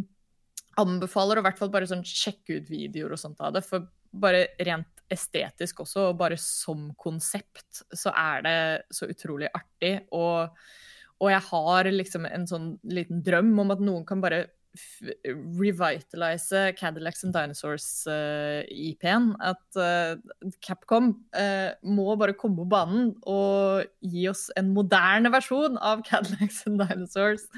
[0.81, 3.67] anbefaler å i hvert fall bare sånn sjekke ut videoer og sånt av det.
[3.67, 8.57] For bare rent estetisk også, og bare som konsept, så er det
[8.95, 9.95] så utrolig artig.
[10.17, 10.51] Og,
[11.23, 14.47] og jeg har liksom en sånn liten drøm om at noen kan bare
[15.61, 19.31] revitalize Cadillacs and Dinosaurs-IP-en.
[19.33, 20.17] Uh, at uh,
[20.65, 26.63] Capcom uh, må bare komme på banen og gi oss en moderne versjon av Cadillacs
[26.71, 27.49] and Dinosaurs.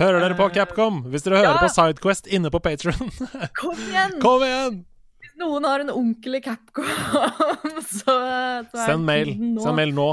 [0.00, 1.04] Hører dere på Capcom?
[1.12, 1.66] Hvis dere hører ja.
[1.66, 3.12] på Sidequest inne på Patron.
[3.58, 4.18] Kom igjen!
[4.24, 4.82] Kom igjen!
[5.40, 6.88] Noen har en onkel i Capcom,
[8.00, 8.16] så,
[8.72, 9.34] så Send mail.
[9.62, 10.08] Send mail nå.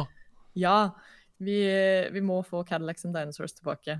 [0.60, 0.91] Ja.
[1.39, 1.60] Vi,
[2.12, 3.95] vi, må få Cadillacs and Dinosaurs tilbake.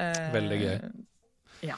[0.00, 0.76] Eh, Veldig gøy.
[1.68, 1.76] Ja.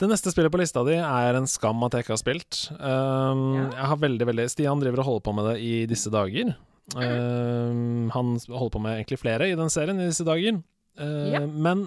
[0.00, 2.60] Det neste spillet på lista di er en skam at jeg ikke har spilt.
[2.74, 3.66] Um, ja.
[3.76, 6.54] Jeg har veldig, veldig Stian driver og holder på med det i disse dager.
[6.96, 10.58] Um, han holder på med egentlig flere i den serien i disse dager.
[10.98, 11.44] Uh, ja.
[11.46, 11.86] Men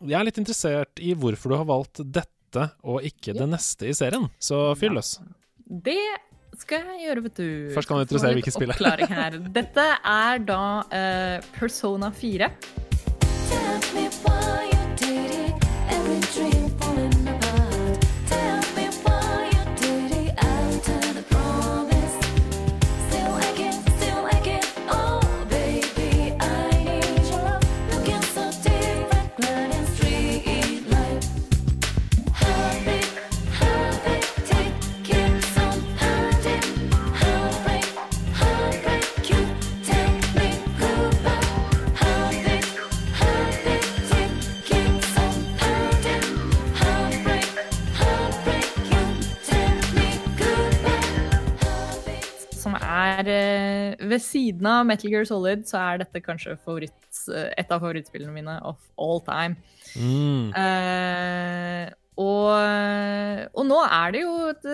[0.00, 3.96] jeg er litt interessert i hvorfor du har valgt dette og ikke det neste i
[3.96, 4.30] serien.
[4.40, 5.18] Så fyr løs.
[5.64, 6.00] Det
[6.58, 7.46] skal jeg gjøre, vet du.
[7.74, 9.38] Først kan du interessere hvilket spill det er.
[9.58, 12.50] Dette er da uh, Persona 4.
[13.48, 15.54] Tell me why you did it,
[15.90, 16.63] every dream
[53.24, 56.96] er eh, Ved siden av Metal Gear Solid så er dette kanskje favoritt,
[57.32, 59.56] et av favorittspillene mine of all time.
[59.94, 60.50] Mm.
[60.54, 62.50] Uh, og,
[63.50, 64.68] og, nå er det jo et,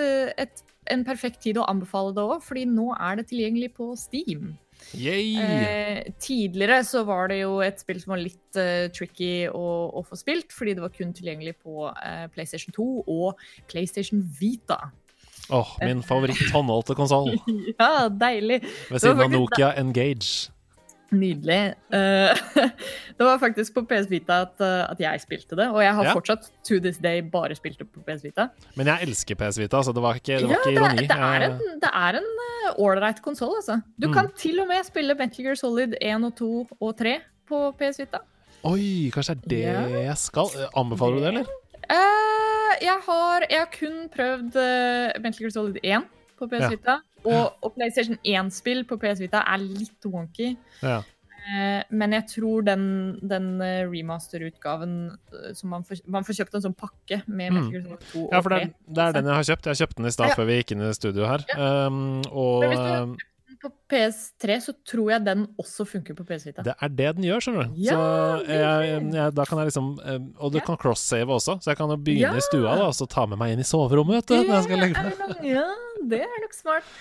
[0.45, 4.53] et, en perfekt tid å anbefale det òg, fordi nå er det tilgjengelig på Steam.
[4.97, 9.67] Uh, tidligere så var det jo et spill som var litt uh, tricky å,
[10.01, 11.91] å, få spilt, fordi det var kun tilgjengelig på
[12.35, 14.89] PlayStation 2 og PlayStation Vita.
[15.51, 17.35] Åh, oh, min favoritt håndholdte konsoll.
[17.81, 18.63] ja, deilig.
[18.91, 20.51] Ved siden av Nokia Engage.
[21.11, 21.75] Nydelig.
[21.91, 22.31] Uh,
[23.19, 26.07] det var faktisk på PS Vita at, uh, at jeg spilte det, og jeg har
[26.07, 26.13] ja.
[26.15, 28.47] fortsatt to this day bare spilt det på PS Vita.
[28.79, 31.03] Men jeg elsker PS Vita, så det var ikke, det var ja, ikke ironi.
[31.03, 32.31] Det, det, er en, det er en
[32.79, 33.81] ålreit uh, konsoll, altså.
[33.99, 34.15] Du mm.
[34.15, 37.17] kan til og med spille Metal Gear Solid 1 og 2 og 3
[37.51, 38.23] på PS Vita.
[38.71, 41.60] Oi, kanskje det er det jeg skal Anbefaler du det, eller?
[41.91, 46.05] Uh, jeg, har, jeg, har, kun prøvd uh, Metal Gear Solid 1
[46.39, 47.01] på PS Vita.
[47.27, 50.55] Og, og, PlayStation 1-spill på PS Vita er litt wonky.
[50.85, 51.01] Ja.
[51.41, 52.85] Uh, men jeg tror den,
[53.27, 53.53] den
[53.91, 54.95] remaster-utgaven
[55.57, 57.73] som man man får, kjøpt en sånn pakke med Metal mm.
[57.75, 59.71] Gear Solid 2 Ja, for det, det, er den jeg har kjøpt.
[59.73, 60.39] Jeg kjøpte den i stad ja.
[60.39, 61.47] før vi gikk inn i studio her.
[61.59, 62.01] Um,
[62.31, 63.19] og
[63.61, 66.65] på PS3 så tror jeg den også funker på PS Vita.
[66.65, 67.81] Det er det den gjør, skjønner du.
[67.85, 70.65] Ja, så jeg, jeg, da kan jeg liksom eh, Og du ja.
[70.65, 72.41] kan cross-save også, så jeg kan jo begynne ja.
[72.41, 74.23] i stua da, og så ta med meg inn i soverommet.
[74.23, 75.45] vet du, meg.
[75.45, 75.67] Ja,
[76.09, 76.97] det er nok smart.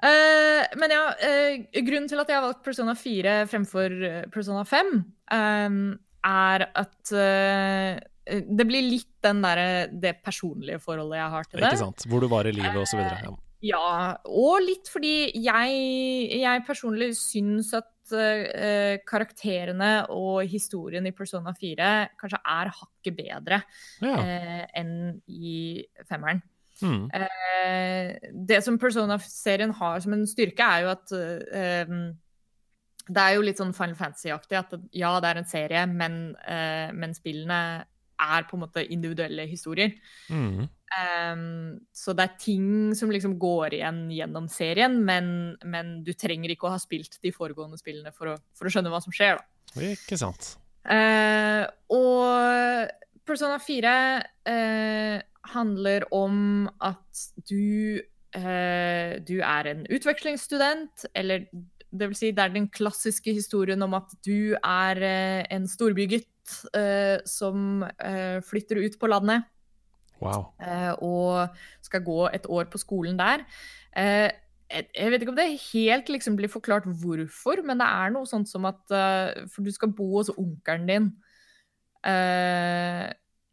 [0.00, 3.96] Uh, men ja, uh, grunnen til at jeg har valgt Persona 4 fremfor
[4.32, 4.94] Persona 5,
[5.36, 5.82] um,
[6.30, 11.68] er at uh, det blir litt den der, det personlige forholdet jeg har til det.
[11.74, 12.08] Ikke sant.
[12.08, 13.04] Hvor du var i livet, osv.
[13.04, 13.36] Ja.
[13.60, 15.80] Ja, og litt fordi jeg,
[16.40, 23.60] jeg personlig syns at uh, karakterene og historien i Persona 4 kanskje er hakket bedre
[24.00, 24.14] ja.
[24.16, 24.94] uh, enn
[25.28, 26.40] i femmeren.
[26.80, 27.04] Mm.
[27.12, 31.14] Uh, det som Persona-serien har som en styrke, er jo at
[33.10, 36.20] det er jo litt sånn Final Fantasy-aktig at ja, det er en serie, men,
[36.94, 37.60] men spillene
[38.20, 39.96] er på en måte individuelle historier.
[40.30, 40.68] Mm.
[40.90, 46.50] Um, så det er ting som liksom går igjen gjennom serien, men, men, du trenger
[46.50, 49.38] ikke å ha spilt de foregående spillene for å, for å skjønne hva som skjer.
[49.38, 49.90] da.
[49.92, 50.56] Ikke sant.
[50.82, 51.62] Uh,
[51.94, 52.90] og
[53.28, 53.92] Persona 4
[54.50, 55.18] uh,
[55.52, 58.00] handler om at du
[58.34, 61.46] uh, Du er en utvekslingsstudent, eller
[61.90, 65.00] det vil si, det er den klassiske historien om at du er
[65.50, 66.26] en storbygutt
[67.26, 67.82] som
[68.46, 69.42] flytter ut på landet
[70.20, 70.50] Wow.
[70.60, 71.48] Eh, og
[71.84, 73.44] skal gå et år på skolen der.
[73.96, 74.28] Eh,
[74.70, 78.46] jeg vet ikke om det helt liksom blir forklart hvorfor, men det er noe sånt
[78.46, 81.08] som at uh, For du skal bo hos onkelen din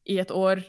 [0.07, 0.61] i et år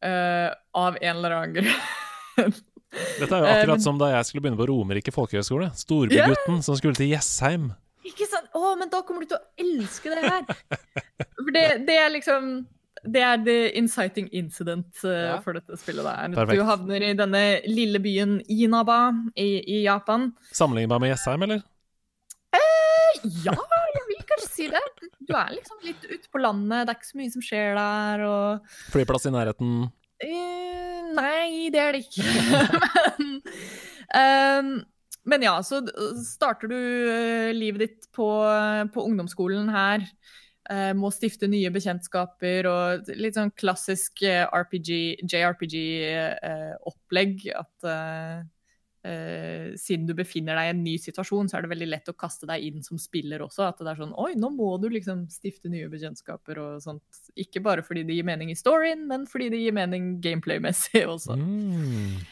[0.00, 2.54] av en eller annen grunn.
[3.20, 5.70] Dette er jo akkurat men, som da jeg skulle begynne på Romerike folkehøgskole.
[5.76, 6.64] Storbygutten yeah.
[6.64, 7.70] som skulle til Jessheim.
[8.06, 8.48] Ikke sant?
[8.56, 10.46] Å, men da kommer du til å elske det her!
[11.42, 12.52] For det, det er liksom
[13.02, 15.38] det er the inciting incident uh, ja.
[15.42, 16.04] for dette spillet.
[16.06, 16.34] Der.
[16.36, 16.60] Perfekt.
[16.60, 19.00] Du havner i denne lille byen Inaba
[19.34, 20.30] i, i Japan.
[20.54, 21.64] Sammenlignbar med Jessheim, eller?
[22.54, 23.56] Eh, ja,
[23.96, 24.82] jeg vil kanskje si det.
[25.18, 28.24] Du er liksom litt ute på landet, det er ikke så mye som skjer der.
[28.28, 28.78] Og...
[28.94, 29.74] Flyplass i nærheten?
[30.22, 32.26] Eh, nei, det er det ikke.
[33.18, 33.32] men,
[34.14, 34.70] um,
[35.26, 35.82] men, ja, så
[36.22, 38.30] starter du uh, livet ditt på,
[38.94, 40.06] på ungdomsskolen her.
[40.70, 47.32] Uh, må stifte nye bekjentskaper og litt sånn klassisk eh, RPG, JRPG-opplegg.
[47.50, 47.78] Uh, at
[49.82, 52.46] siden du befinner deg i en ny situasjon, så er det veldig lett å kaste
[52.46, 53.66] deg inn som spiller også.
[53.66, 57.02] At det er sånn Oi, nå må du liksom stifte nye bekjentskaper og sånt.
[57.34, 61.34] Ikke bare fordi det gir mening i storyen, men fordi det gir mening gameplay-messig også.
[61.34, 62.22] Mm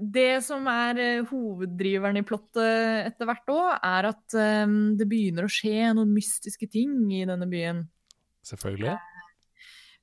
[0.00, 5.46] det som er eh, hoveddriveren i plottet etter hvert òg, er at um, det begynner
[5.46, 7.84] å skje noen mystiske ting i denne byen.
[8.46, 8.96] Selvfølgelig.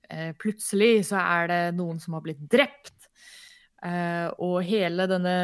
[0.10, 2.96] Uh, plutselig så er det noen som har blitt drept.
[3.84, 5.36] Uh, og hele denne,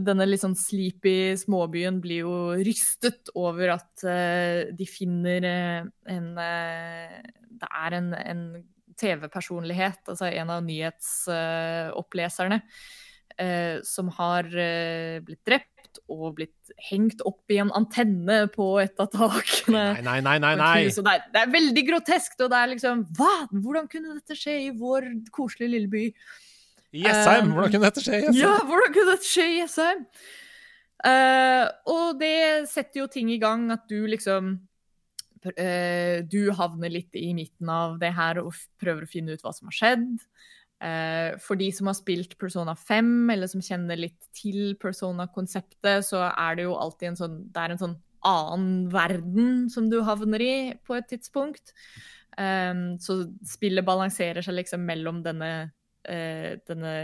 [0.00, 7.68] denne litt sånn sleepy småbyen blir jo rystet over at uh, de finner en Det
[7.68, 8.46] er en, en
[9.00, 12.60] TV-personlighet, altså en av nyhetsoppleserne,
[13.40, 18.98] eh, som har eh, blitt drept og blitt hengt opp i en antenne på et
[19.00, 19.84] av takene.
[20.02, 23.34] Nei, nei, nei, nei, det er, det er, veldig groteskt, og det er liksom Hva?
[23.52, 26.04] Hvordan kunne dette skje i vår koselige lille by?
[26.94, 27.50] I Jessheim!
[27.50, 28.40] Um, hvordan kunne dette skje i Jessheim?
[28.42, 30.04] Ja, hvordan kunne dette skje i Jessheim?
[31.04, 32.36] Uh, og det
[32.70, 34.54] setter jo ting i gang at du liksom
[35.44, 39.52] uh, Du havner litt i midten av det her og prøver å finne ut hva
[39.56, 40.06] som har skjedd.
[40.84, 46.26] Eh, for de som har spilt Persona 5, eller som kjenner litt til Persona-konseptet, så
[46.28, 50.40] er det jo alltid en sånn Det er en sånn annen verden som du havner
[50.40, 51.74] i på et tidspunkt.
[52.36, 55.50] Um, så spillet balanserer seg liksom mellom denne,
[56.08, 56.94] uh, denne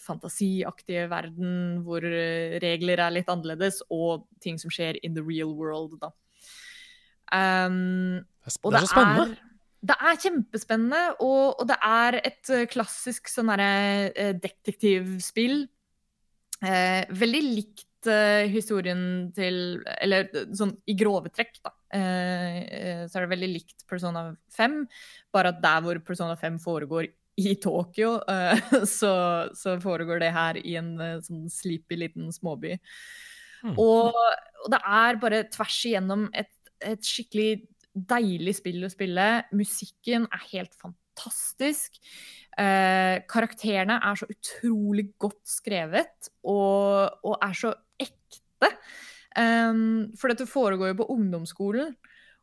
[0.00, 2.02] fantasiaktige verden hvor
[2.64, 6.10] regler er litt annerledes, og ting som skjer in the real world, da.
[7.32, 9.28] Um, det det er så spennende.
[9.36, 9.51] Er,
[9.82, 13.70] det er kjempespennende, og, og, det er et eh, klassisk sånn derre
[14.10, 15.64] eh, detektivspill.
[16.62, 21.74] Eh, veldig likt eh, historien til Eller sånn i grove trekk, da.
[21.98, 24.78] Eh, eh, så er det veldig likt Persona 5,
[25.34, 27.10] bare at der hvor Persona 5 foregår
[27.42, 28.18] i Tokyo,
[28.98, 29.12] så,
[29.56, 32.76] så, foregår det her i en sånn sleepy liten småby.
[33.64, 33.74] Mm.
[33.80, 36.52] Og, og, det er bare tvers igjennom et,
[36.84, 39.28] et skikkelig deilig spill å spille.
[39.56, 41.98] Musikken er helt fantastisk.
[42.58, 48.72] Eh, karakterene er så utrolig godt skrevet og, og er så ekte.
[49.32, 51.94] Um, for dette foregår jo på ungdomsskolen,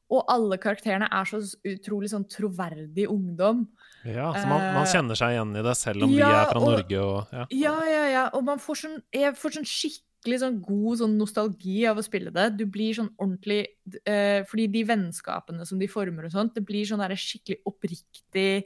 [0.10, 1.38] og alle karakterene er så
[1.70, 3.68] utrolig sånn troverdig ungdom.
[4.02, 6.50] Ja, så man, man, eh, kjenner seg igjen i det, selv om ja, de er
[6.50, 7.46] fra og, Norge og ja.
[7.54, 7.76] ja.
[7.92, 8.24] ja, ja.
[8.38, 12.04] Og man får sånn, jeg får sånn skikkelig skikkelig sånn god sånn nostalgi av å
[12.04, 12.52] spille det.
[12.60, 13.62] Du blir sånn ordentlig
[14.04, 18.66] eh, Fordi de vennskapene som de former og sånt, det blir sånn der skikkelig oppriktig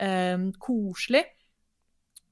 [0.00, 1.26] eh, koselig.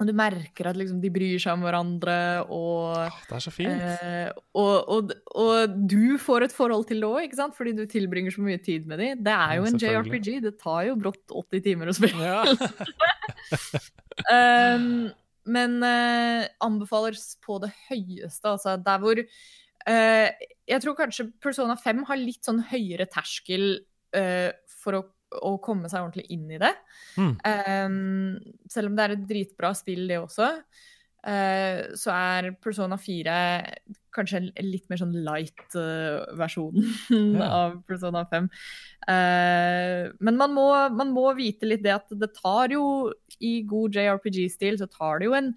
[0.01, 2.17] Og du merker at liksom, de bryr seg om hverandre,
[2.51, 2.97] og
[3.29, 3.85] Det er så fint.
[3.87, 7.55] Eh, og, og, og, du får et forhold til det òg, ikke sant?
[7.55, 9.23] fordi du tilbringer så mye tid med dem.
[9.23, 10.41] Det er jo en JRPG.
[10.43, 12.33] Det tar jo brått 80 timer å spille.
[12.33, 12.43] Ja.
[14.75, 15.13] um,
[15.51, 18.53] men uh, anbefales på det høyeste.
[18.53, 20.29] Altså der hvor uh,
[20.69, 23.67] Jeg tror kanskje Persona 5 har litt sånn høyere terskel
[24.17, 24.51] uh,
[24.83, 25.03] for å,
[25.41, 26.73] å, komme seg ordentlig inn i det.
[27.19, 27.35] Mm.
[27.43, 30.53] Um, selv om det er et dritbra spill, det også.
[31.97, 33.35] Så er Persona 4
[34.13, 36.75] kanskje en litt mer sånn light uh, versjon
[37.39, 37.47] Ja.
[37.47, 38.49] av Persona 5.
[39.09, 42.83] Uh, men man må, man må vite litt det at det tar jo,
[43.41, 45.55] i god JRPG-stil, så tar det jo en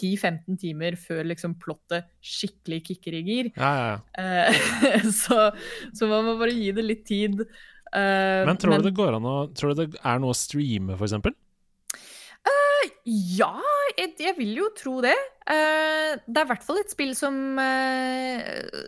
[0.00, 3.50] 10-15 timer før liksom plottet skikkelig kicker i gir.
[3.58, 4.00] Ja, ja, ja.
[4.48, 5.50] Eh, så,
[5.92, 7.44] så man må bare gi det litt tid.
[7.92, 10.96] Eh, Men tror du det går an å Tror du det er noe å streame,
[10.96, 11.36] eksempel?
[13.38, 13.52] Ja,
[13.98, 15.16] jeg, jeg vil jo tro det.
[15.46, 18.84] Uh, det er i hvert fall et spill som uh,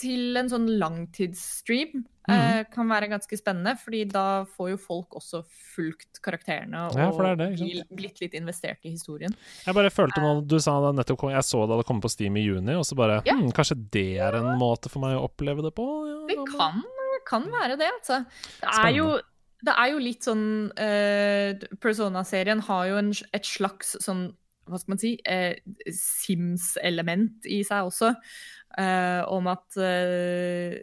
[0.00, 4.24] til en sånn langtidsstream eh, kan være ganske spennende, fordi da
[4.56, 8.90] får jo folk også fulgt karakterene og Ja, det det, bli- blitt litt investert i
[8.96, 9.32] historien.
[9.64, 12.36] Jeg bare følte nå Du sa det nettopp Jeg så det hadde kommet på Steam
[12.36, 13.36] i juni, og så bare Ja.
[13.38, 15.86] hm, Kanskje det er en måte for meg å oppleve det på?
[16.10, 16.82] Ja, Det kan,
[17.30, 18.24] kan være det, altså.
[18.60, 19.08] Det er jo,
[19.64, 20.46] det er jo litt sånn
[20.80, 24.28] eh, Persona-serien har jo en, et slags sånn
[24.64, 25.60] hva skal man si, eh,
[25.92, 28.14] Sims-element i seg også.
[28.80, 30.80] eh, om at eh,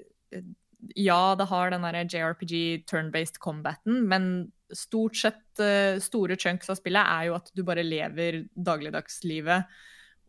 [0.97, 6.77] ja, det har den derre JRPG turn-based combaten, men stort sett eh, store chunks av
[6.79, 9.73] spillet er jo at du bare lever dagligdagslivet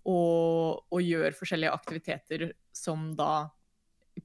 [0.09, 3.53] og, og gjør forskjellige aktiviteter som da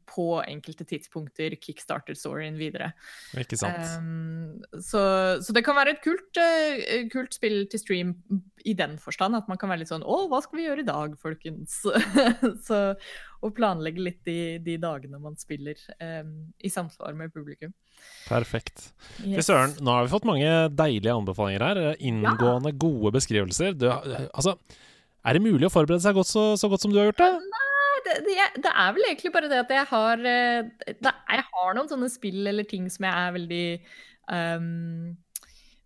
[0.07, 2.91] på enkelte tidspunkter kickstarter storyen videre.
[3.37, 3.83] Ikke sant.
[3.99, 5.01] Um, så,
[5.43, 8.13] så det kan være et kult, uh, kult spill til stream
[8.67, 9.37] i den forstand.
[9.37, 11.79] At man kan være litt sånn Å, hva skal vi gjøre i dag, folkens?
[12.67, 12.81] så,
[13.45, 17.75] og planlegge litt de, de dagene man spiller um, i samsvar med publikum.
[18.27, 18.89] Perfekt.
[19.21, 19.47] Fy Yes.
[19.49, 21.79] søren, nå har vi fått mange deilige anbefalinger her.
[21.99, 23.73] Inngående, gode beskrivelser.
[23.77, 24.57] Du, altså,
[25.27, 27.31] er det mulig å forberede seg godt så, så godt som du har gjort det?
[28.07, 31.77] Det, det, det er vel egentlig bare det at jeg har eh, det, Jeg har
[31.77, 33.65] noen sånne spill eller ting som jeg er veldig
[34.31, 35.15] um,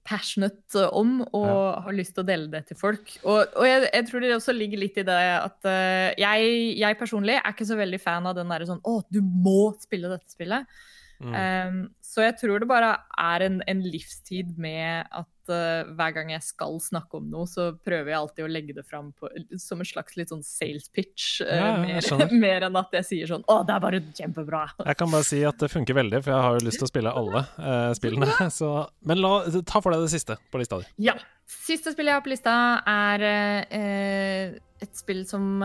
[0.08, 3.12] passionate om, og har lyst til å dele det til folk.
[3.22, 7.00] Og, og jeg, jeg tror det også ligger litt i det at uh, jeg, jeg
[7.00, 10.34] personlig er ikke så veldig fan av den derre sånn Å, du må spille dette
[10.34, 10.82] spillet.
[11.22, 11.36] Mm.
[11.38, 16.32] Um, så jeg tror det bare er en, en livstid med at uh, hver gang
[16.34, 19.30] jeg skal snakke om noe, så prøver jeg alltid å legge det fram på,
[19.62, 21.42] som en slags litt sånn sales pitch.
[21.42, 24.64] uh, Ja, mer, mer enn at jeg sier sånn 'Å, det er bare kjempebra'.
[24.86, 26.94] Jeg kan bare si at det funker veldig, for jeg har jo lyst til å
[26.94, 28.30] spille alle uh, spillene.
[28.62, 28.72] Så,
[29.08, 29.36] men la,
[29.66, 30.90] ta for deg det siste på lista di.
[31.10, 31.18] Ja.
[31.52, 32.52] Siste spillet jeg har på lista,
[32.88, 33.24] er
[34.80, 35.60] et spill som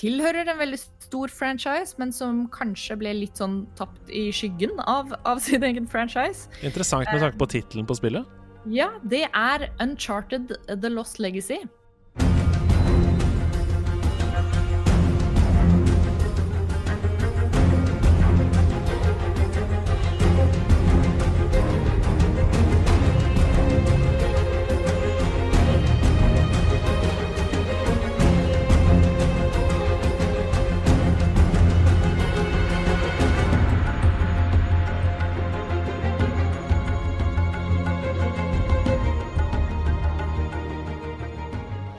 [0.00, 5.12] tilhører en veldig stor franchise, men som kanskje ble litt sånn tapt i skyggen av,
[5.28, 6.48] av sin egen franchise.
[6.64, 8.24] Interessant med tanke på tittelen på spillet.
[8.66, 11.60] Ja, det er Uncharted The Lost Legacy.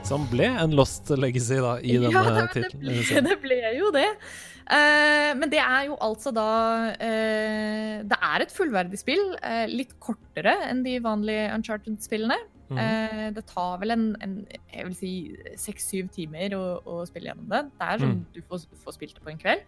[0.08, 3.02] Som ble en Lost Legacy da, i denne ja, det, det, tittelen.
[3.04, 4.06] ble, det ble jo det.
[4.68, 6.44] Uh, men det er jo altså da
[6.92, 9.22] uh, Det er et fullverdig spill.
[9.40, 12.36] Uh, litt kortere enn de vanlige Uncharted-spillene.
[12.68, 13.32] Mm.
[13.32, 14.32] Det tar vel en, en
[14.68, 15.10] jeg vil si
[15.56, 17.62] seks-syv timer å, å spille gjennom det.
[17.80, 18.26] Det er sånn Mm.
[18.34, 19.62] du får, får spilt det på en kveld.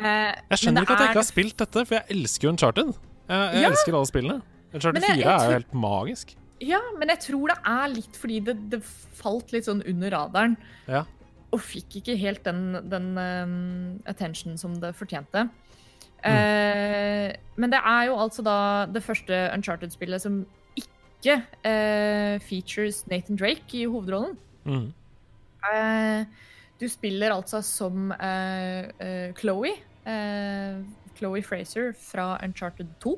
[0.00, 2.94] Jeg skjønner ikke at jeg ikke har spilt dette, for jeg elsker jo Uncharted.
[3.28, 3.68] Jeg, jeg Ja.
[3.68, 4.38] elsker alle spillene.
[4.72, 6.32] Uncharted jeg- 4 jeg er jo helt magisk.
[6.64, 10.56] Ja, men jeg tror det er litt fordi det, det falt litt sånn under radaren.
[10.88, 11.04] Ja.
[11.52, 15.46] Og fikk ikke helt den, den um, attention som det fortjente.
[16.24, 16.32] Mm.
[16.32, 18.58] Eh, men det er jo altså da
[18.90, 20.40] det første Uncharted-spillet som
[20.80, 21.36] ikke
[21.66, 24.34] eh, features Nathan Drake i hovedrollen.
[24.64, 24.88] Mm.
[25.70, 26.26] Eh,
[26.80, 28.12] du spiller altså som
[29.38, 29.76] Chloé.
[30.04, 30.80] eh,
[31.16, 33.16] Chloé Fraser fra Uncharted 2.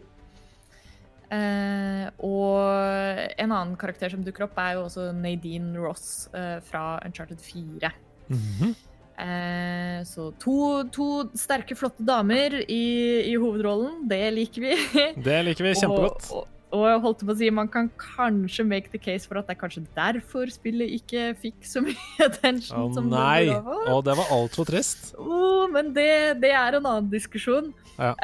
[1.29, 6.99] Eh, og en annen karakter som dukker opp, er jo også Nadine Ross eh, fra
[7.05, 7.93] Uncharted 4.
[8.33, 8.76] Mhm.
[9.18, 12.85] Eh, så to, to sterke, flotte damer i,
[13.26, 14.05] i hovedrollen.
[14.09, 14.76] Det liker vi.
[15.26, 16.29] Det liker vi kjempegodt.
[16.31, 19.41] Og, og, og jeg holdt på å si, man kan kanskje make the case for
[19.41, 22.79] at det er kanskje derfor spillet ikke fikk så mye attention.
[22.79, 23.49] Å som nei!
[23.51, 23.81] det ha.
[23.91, 25.11] Å, det var altfor trist.
[25.18, 26.11] Oh, men det,
[26.45, 27.72] det er en annen diskusjon.
[27.99, 28.14] Ja.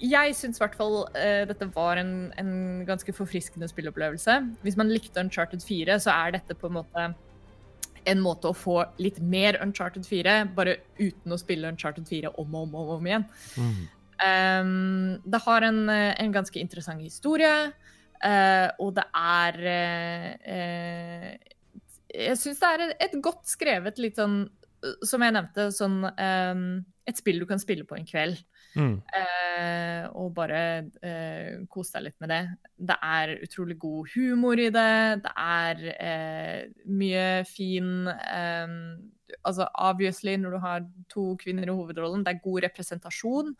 [0.00, 2.54] Jeg syns i hvert fall uh, dette var en, en
[2.88, 4.38] ganske forfriskende spilleopplevelse.
[4.62, 7.12] Hvis man likte Uncharted 4, så er dette på en måte
[8.08, 12.56] en måte å få litt mer Uncharted 4, bare uten å spille Uncharted 4 om
[12.58, 13.26] og om, og om igjen.
[13.54, 13.82] Mm.
[14.22, 17.52] Um, det har en, en ganske interessant historie,
[18.22, 21.28] uh, og det er uh,
[22.12, 24.44] Jeg syns det er et, et godt skrevet, litt sånn
[25.06, 26.66] som jeg nevnte, sånn um,
[27.06, 28.40] et spill du kan spille på en kveld.
[28.72, 28.94] Mm.
[29.04, 30.60] Uh, og bare
[31.04, 32.42] uh, kos deg litt med det.
[32.90, 34.92] Det er utrolig god humor i det.
[35.24, 36.60] Det er uh,
[37.00, 38.78] mye fin um,
[39.48, 43.54] Altså obviously, når du har to kvinner i hovedrollen, det er god representasjon.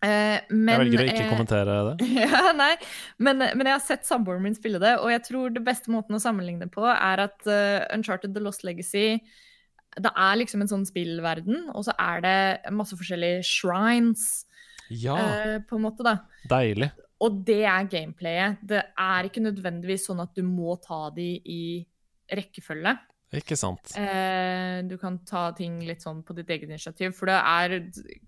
[0.00, 2.08] Uh, men, jeg velger å ikke kommentere det.
[2.24, 2.72] ja, nei,
[3.20, 6.16] men, men, jeg har sett samboeren min spille det, og jeg tror det beste måten
[6.16, 7.44] å sammenligne det på er at
[7.92, 9.20] Uncharted The Lost Legacy
[9.98, 14.46] det er liksom en sånn spillverden, og så er det masse forskjellige shrines.
[14.90, 15.16] Ja.
[15.16, 16.18] Uh, på en måte, da.
[16.50, 16.90] Deilig.
[17.20, 18.62] Og det er gameplayet.
[18.64, 21.62] Det er ikke nødvendigvis sånn at du må ta de i
[22.30, 22.94] rekkefølge.
[23.36, 23.92] Ikke sant.
[23.94, 27.14] Uh, du kan ta ting litt sånn på ditt eget initiativ.
[27.18, 27.76] For det er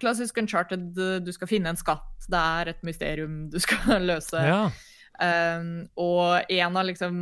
[0.02, 0.92] klassisk uncharted.
[1.24, 2.26] Du skal finne en skatt.
[2.30, 4.42] Det er et mysterium du skal løse.
[4.46, 4.64] Ja.
[5.20, 7.16] Um, og en av liksom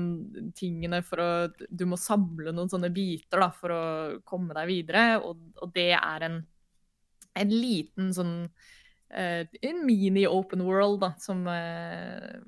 [0.55, 1.31] tingene for å
[1.67, 3.81] Du må samle noen sånne biter da, for å
[4.23, 6.37] komme deg videre, og, og det er en,
[7.35, 12.39] en liten sånn uh, En mini-open world, da, som uh,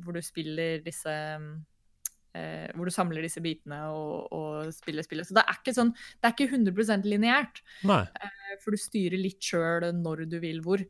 [0.00, 5.28] Hvor du spiller disse uh, Hvor du samler disse bitene og, og, spiller spillet.
[5.28, 7.60] Så det er ikke sånn Det er ikke 100 lineært.
[8.64, 10.88] for du styrer litt sjøl når du vil hvor.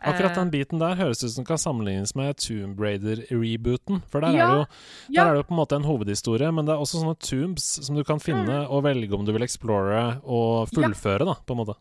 [0.00, 0.54] Akkurat den eh.
[0.54, 4.02] biten der høres ut som kan sammenlignes med Tomb Raider-rebooten.
[4.10, 4.66] For der, ja, er jo,
[5.08, 5.26] der ja.
[5.26, 7.98] er det jo på en måte en hovedhistorie, men det er også sånne tombs som
[7.98, 8.72] du kan finne mm.
[8.74, 11.78] og velge om du vil explore og fullføre, da, på en måte.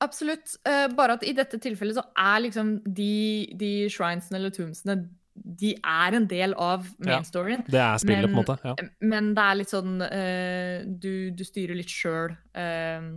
[0.00, 0.56] Absolutt.
[0.64, 5.02] Uh, bare at i dette tilfellet så er liksom de, de shrinesene eller tombsene
[5.40, 7.62] de er en del av main storyen.
[7.68, 8.56] Ja, det er spillet, men, på en måte.
[8.66, 8.88] Ja.
[9.12, 13.08] Men det er litt sånn uh, du, du, styrer litt sjøl uh,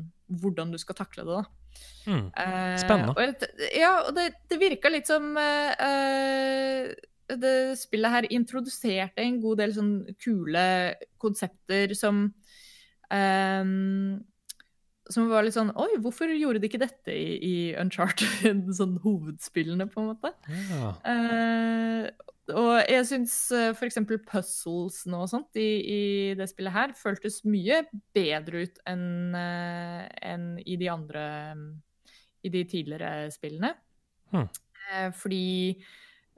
[0.43, 1.43] hvordan du skal takle det, da.
[2.03, 2.27] Mm.
[2.81, 3.13] Spennende.
[3.15, 6.91] Uh, og, ja, og det, det virka litt som uh,
[7.39, 10.65] det spillet her introduserte en god del sånn kule
[11.21, 12.25] konsepter som
[13.07, 14.19] um,
[15.11, 18.69] som var litt sånn Oi, hvorfor gjorde de ikke dette i, i Uncharted?
[18.79, 20.31] Sånn hovedspillene, på en måte.
[20.71, 20.93] Ja.
[21.03, 24.01] Uh, og jeg syns uh, f.eks.
[24.27, 26.01] puzzlesene og sånt i, i,
[26.35, 27.83] det spillet her føltes mye
[28.15, 31.25] bedre ut enn uh, en i de andre
[32.43, 33.71] i de tidligere spillene.
[34.33, 34.49] Hmm.
[34.91, 35.45] Eh, fordi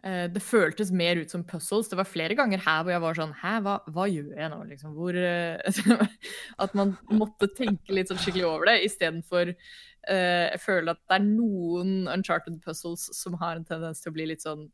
[0.04, 1.90] eh, det føltes mer ut som puzzles.
[1.90, 4.62] Det var flere ganger her hvor jeg var sånn Hæ, hva, hva gjør jeg nå?
[4.72, 5.82] Liksom, hvor, eh,
[6.64, 11.20] at man måtte tenke litt sånn skikkelig over det, istedenfor uh, Jeg føler at det
[11.20, 14.68] er noen uncharted puzzles som har en tendens til å bli litt sånn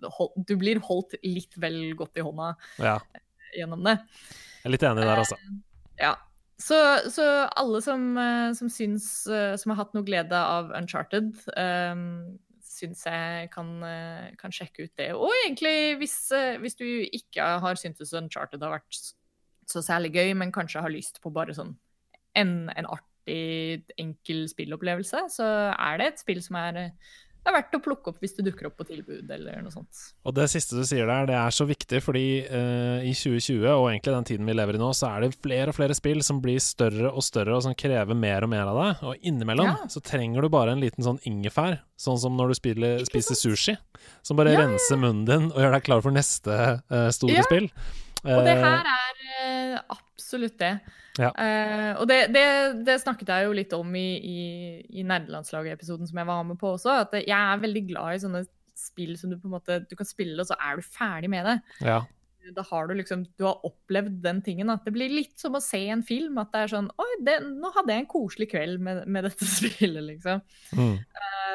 [0.00, 2.96] Du blir holdt litt vel godt i hånda ja.
[3.56, 3.96] gjennom det.
[4.60, 5.38] Jeg er litt enig der, altså.
[6.00, 6.14] ja.
[6.56, 6.76] Så,
[7.12, 12.38] så, alle som, eh, som syns eh, Som har hatt noe glede av Uncharted, um,
[12.64, 13.68] syns jeg kan,
[14.40, 15.10] kan, sjekke ut det.
[15.16, 16.16] Og egentlig, hvis,
[16.60, 18.98] hvis, du ikke har syntes Uncharted har vært
[19.66, 21.72] så særlig gøy, men kanskje har lyst på bare sånn
[22.36, 26.80] en, en artig, enkel spillopplevelse, så er det et spill som er
[27.46, 30.00] det er verdt å plukke opp hvis du dukker opp på tilbud eller noe sånt.
[30.26, 33.86] Og det siste du sier der, det er så viktig, fordi uh, i 2020, og
[33.92, 36.40] egentlig den tiden vi lever i nå, så er det flere og flere spill som
[36.42, 39.04] blir større og større, og som krever mer og mer av deg.
[39.06, 39.76] Og innimellom ja.
[39.94, 43.76] så trenger du bare en liten sånn ingefær, sånn som når du spiller, spiser sushi,
[44.26, 47.46] som bare ja, renser munnen din og gjør deg klar for neste uh, store ja.
[47.46, 47.70] spill.
[48.26, 49.02] Og det her eh,
[49.38, 50.74] er uh, absolutt det.
[51.16, 51.30] Ja.
[51.32, 52.46] Uh, og det, det,
[52.86, 54.40] det, snakket jeg jo litt om i, i,
[55.00, 57.00] i nerdelandslaget-episoden som jeg var med på også.
[57.06, 58.44] At jeg er veldig glad i sånne
[58.76, 61.48] spill som du på en måte Du kan spille, og så er du ferdig med
[61.48, 61.56] det.
[61.86, 62.02] Ja.
[62.54, 64.70] Da har du liksom Du har opplevd den tingen.
[64.70, 66.38] At det blir litt som å se en film.
[66.42, 69.48] At det er sånn Oi, det, nå hadde jeg en koselig kveld med, med dette
[69.56, 70.44] spillet, liksom.
[70.76, 70.96] Mm.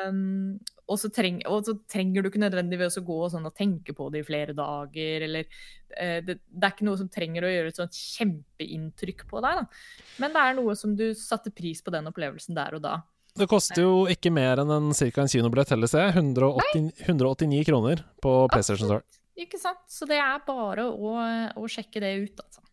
[0.09, 3.95] Um, og, så treng, og, så trenger du ikke nødvendigvis å gå sånn og tenke
[3.97, 7.53] på det i flere dager, eller uh, det, det, er ikke noe som trenger å
[7.53, 10.11] gjøre et sånt kjempeinntrykk på deg, da.
[10.23, 12.99] Men det er noe som du satte pris på den opplevelsen der og da.
[13.39, 16.17] Det koster jo ikke mer enn en, cirka en kinobillett heller, ser jeg.
[16.19, 19.05] 180, 189 kroner på PlayStation Store.
[19.39, 19.79] Ikke sant?
[19.87, 21.13] Så det er bare å,
[21.55, 22.65] å sjekke det ut, altså.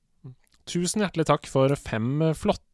[0.69, 2.68] Tusen hjertelig takk for fem flotte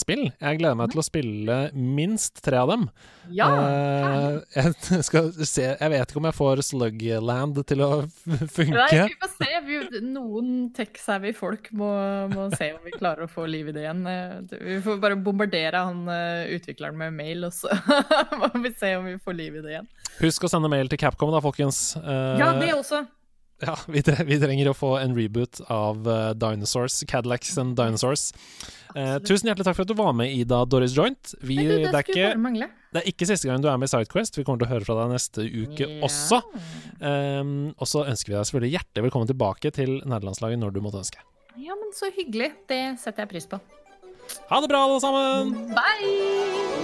[0.00, 0.26] spill.
[0.40, 2.86] Jeg gleder meg til å spille minst tre av dem.
[3.30, 3.46] Ja!
[3.62, 8.74] Eh, jeg, skal se, jeg vet ikke om jeg får Slugland til å funke.
[8.74, 9.50] Nei, vi får se.
[9.68, 11.90] Vi, noen tech-savvy folk må,
[12.32, 14.02] må se om vi klarer å få liv i det igjen.
[14.10, 17.70] Eh, Vi får bare bombardere han eh, utvikleren med mail, og så
[18.40, 19.90] må vi se om vi får liv i det igjen.
[20.20, 21.92] Husk å sende mail til Capcom, da, folkens.
[22.02, 23.04] Eh, Ja, det også.
[23.66, 28.30] ja, vi, tre vi trenger å få en reboot av uh, Dinosaurs, Cadillacs and Dinosaurs.
[28.96, 31.34] Uh, tusen hjertelig takk for at du var med, Ida Doris Joint.
[31.40, 33.90] Vi, Nei, du, det, det er ikke, det er ikke siste gang du er med
[33.90, 34.40] i Sidequest.
[34.40, 36.00] Vi kommer til å høre fra deg neste uke yeah.
[36.08, 36.42] også.
[36.98, 41.04] Um, og så ønsker vi deg selvfølgelig hjertelig velkommen tilbake til nederlandslaget når du måtte
[41.04, 41.22] ønske.
[41.54, 42.54] Ja, men så hyggelig.
[42.70, 43.62] Det setter jeg pris på.
[44.50, 45.54] Ha det bra, alle sammen!
[45.76, 46.81] Bye!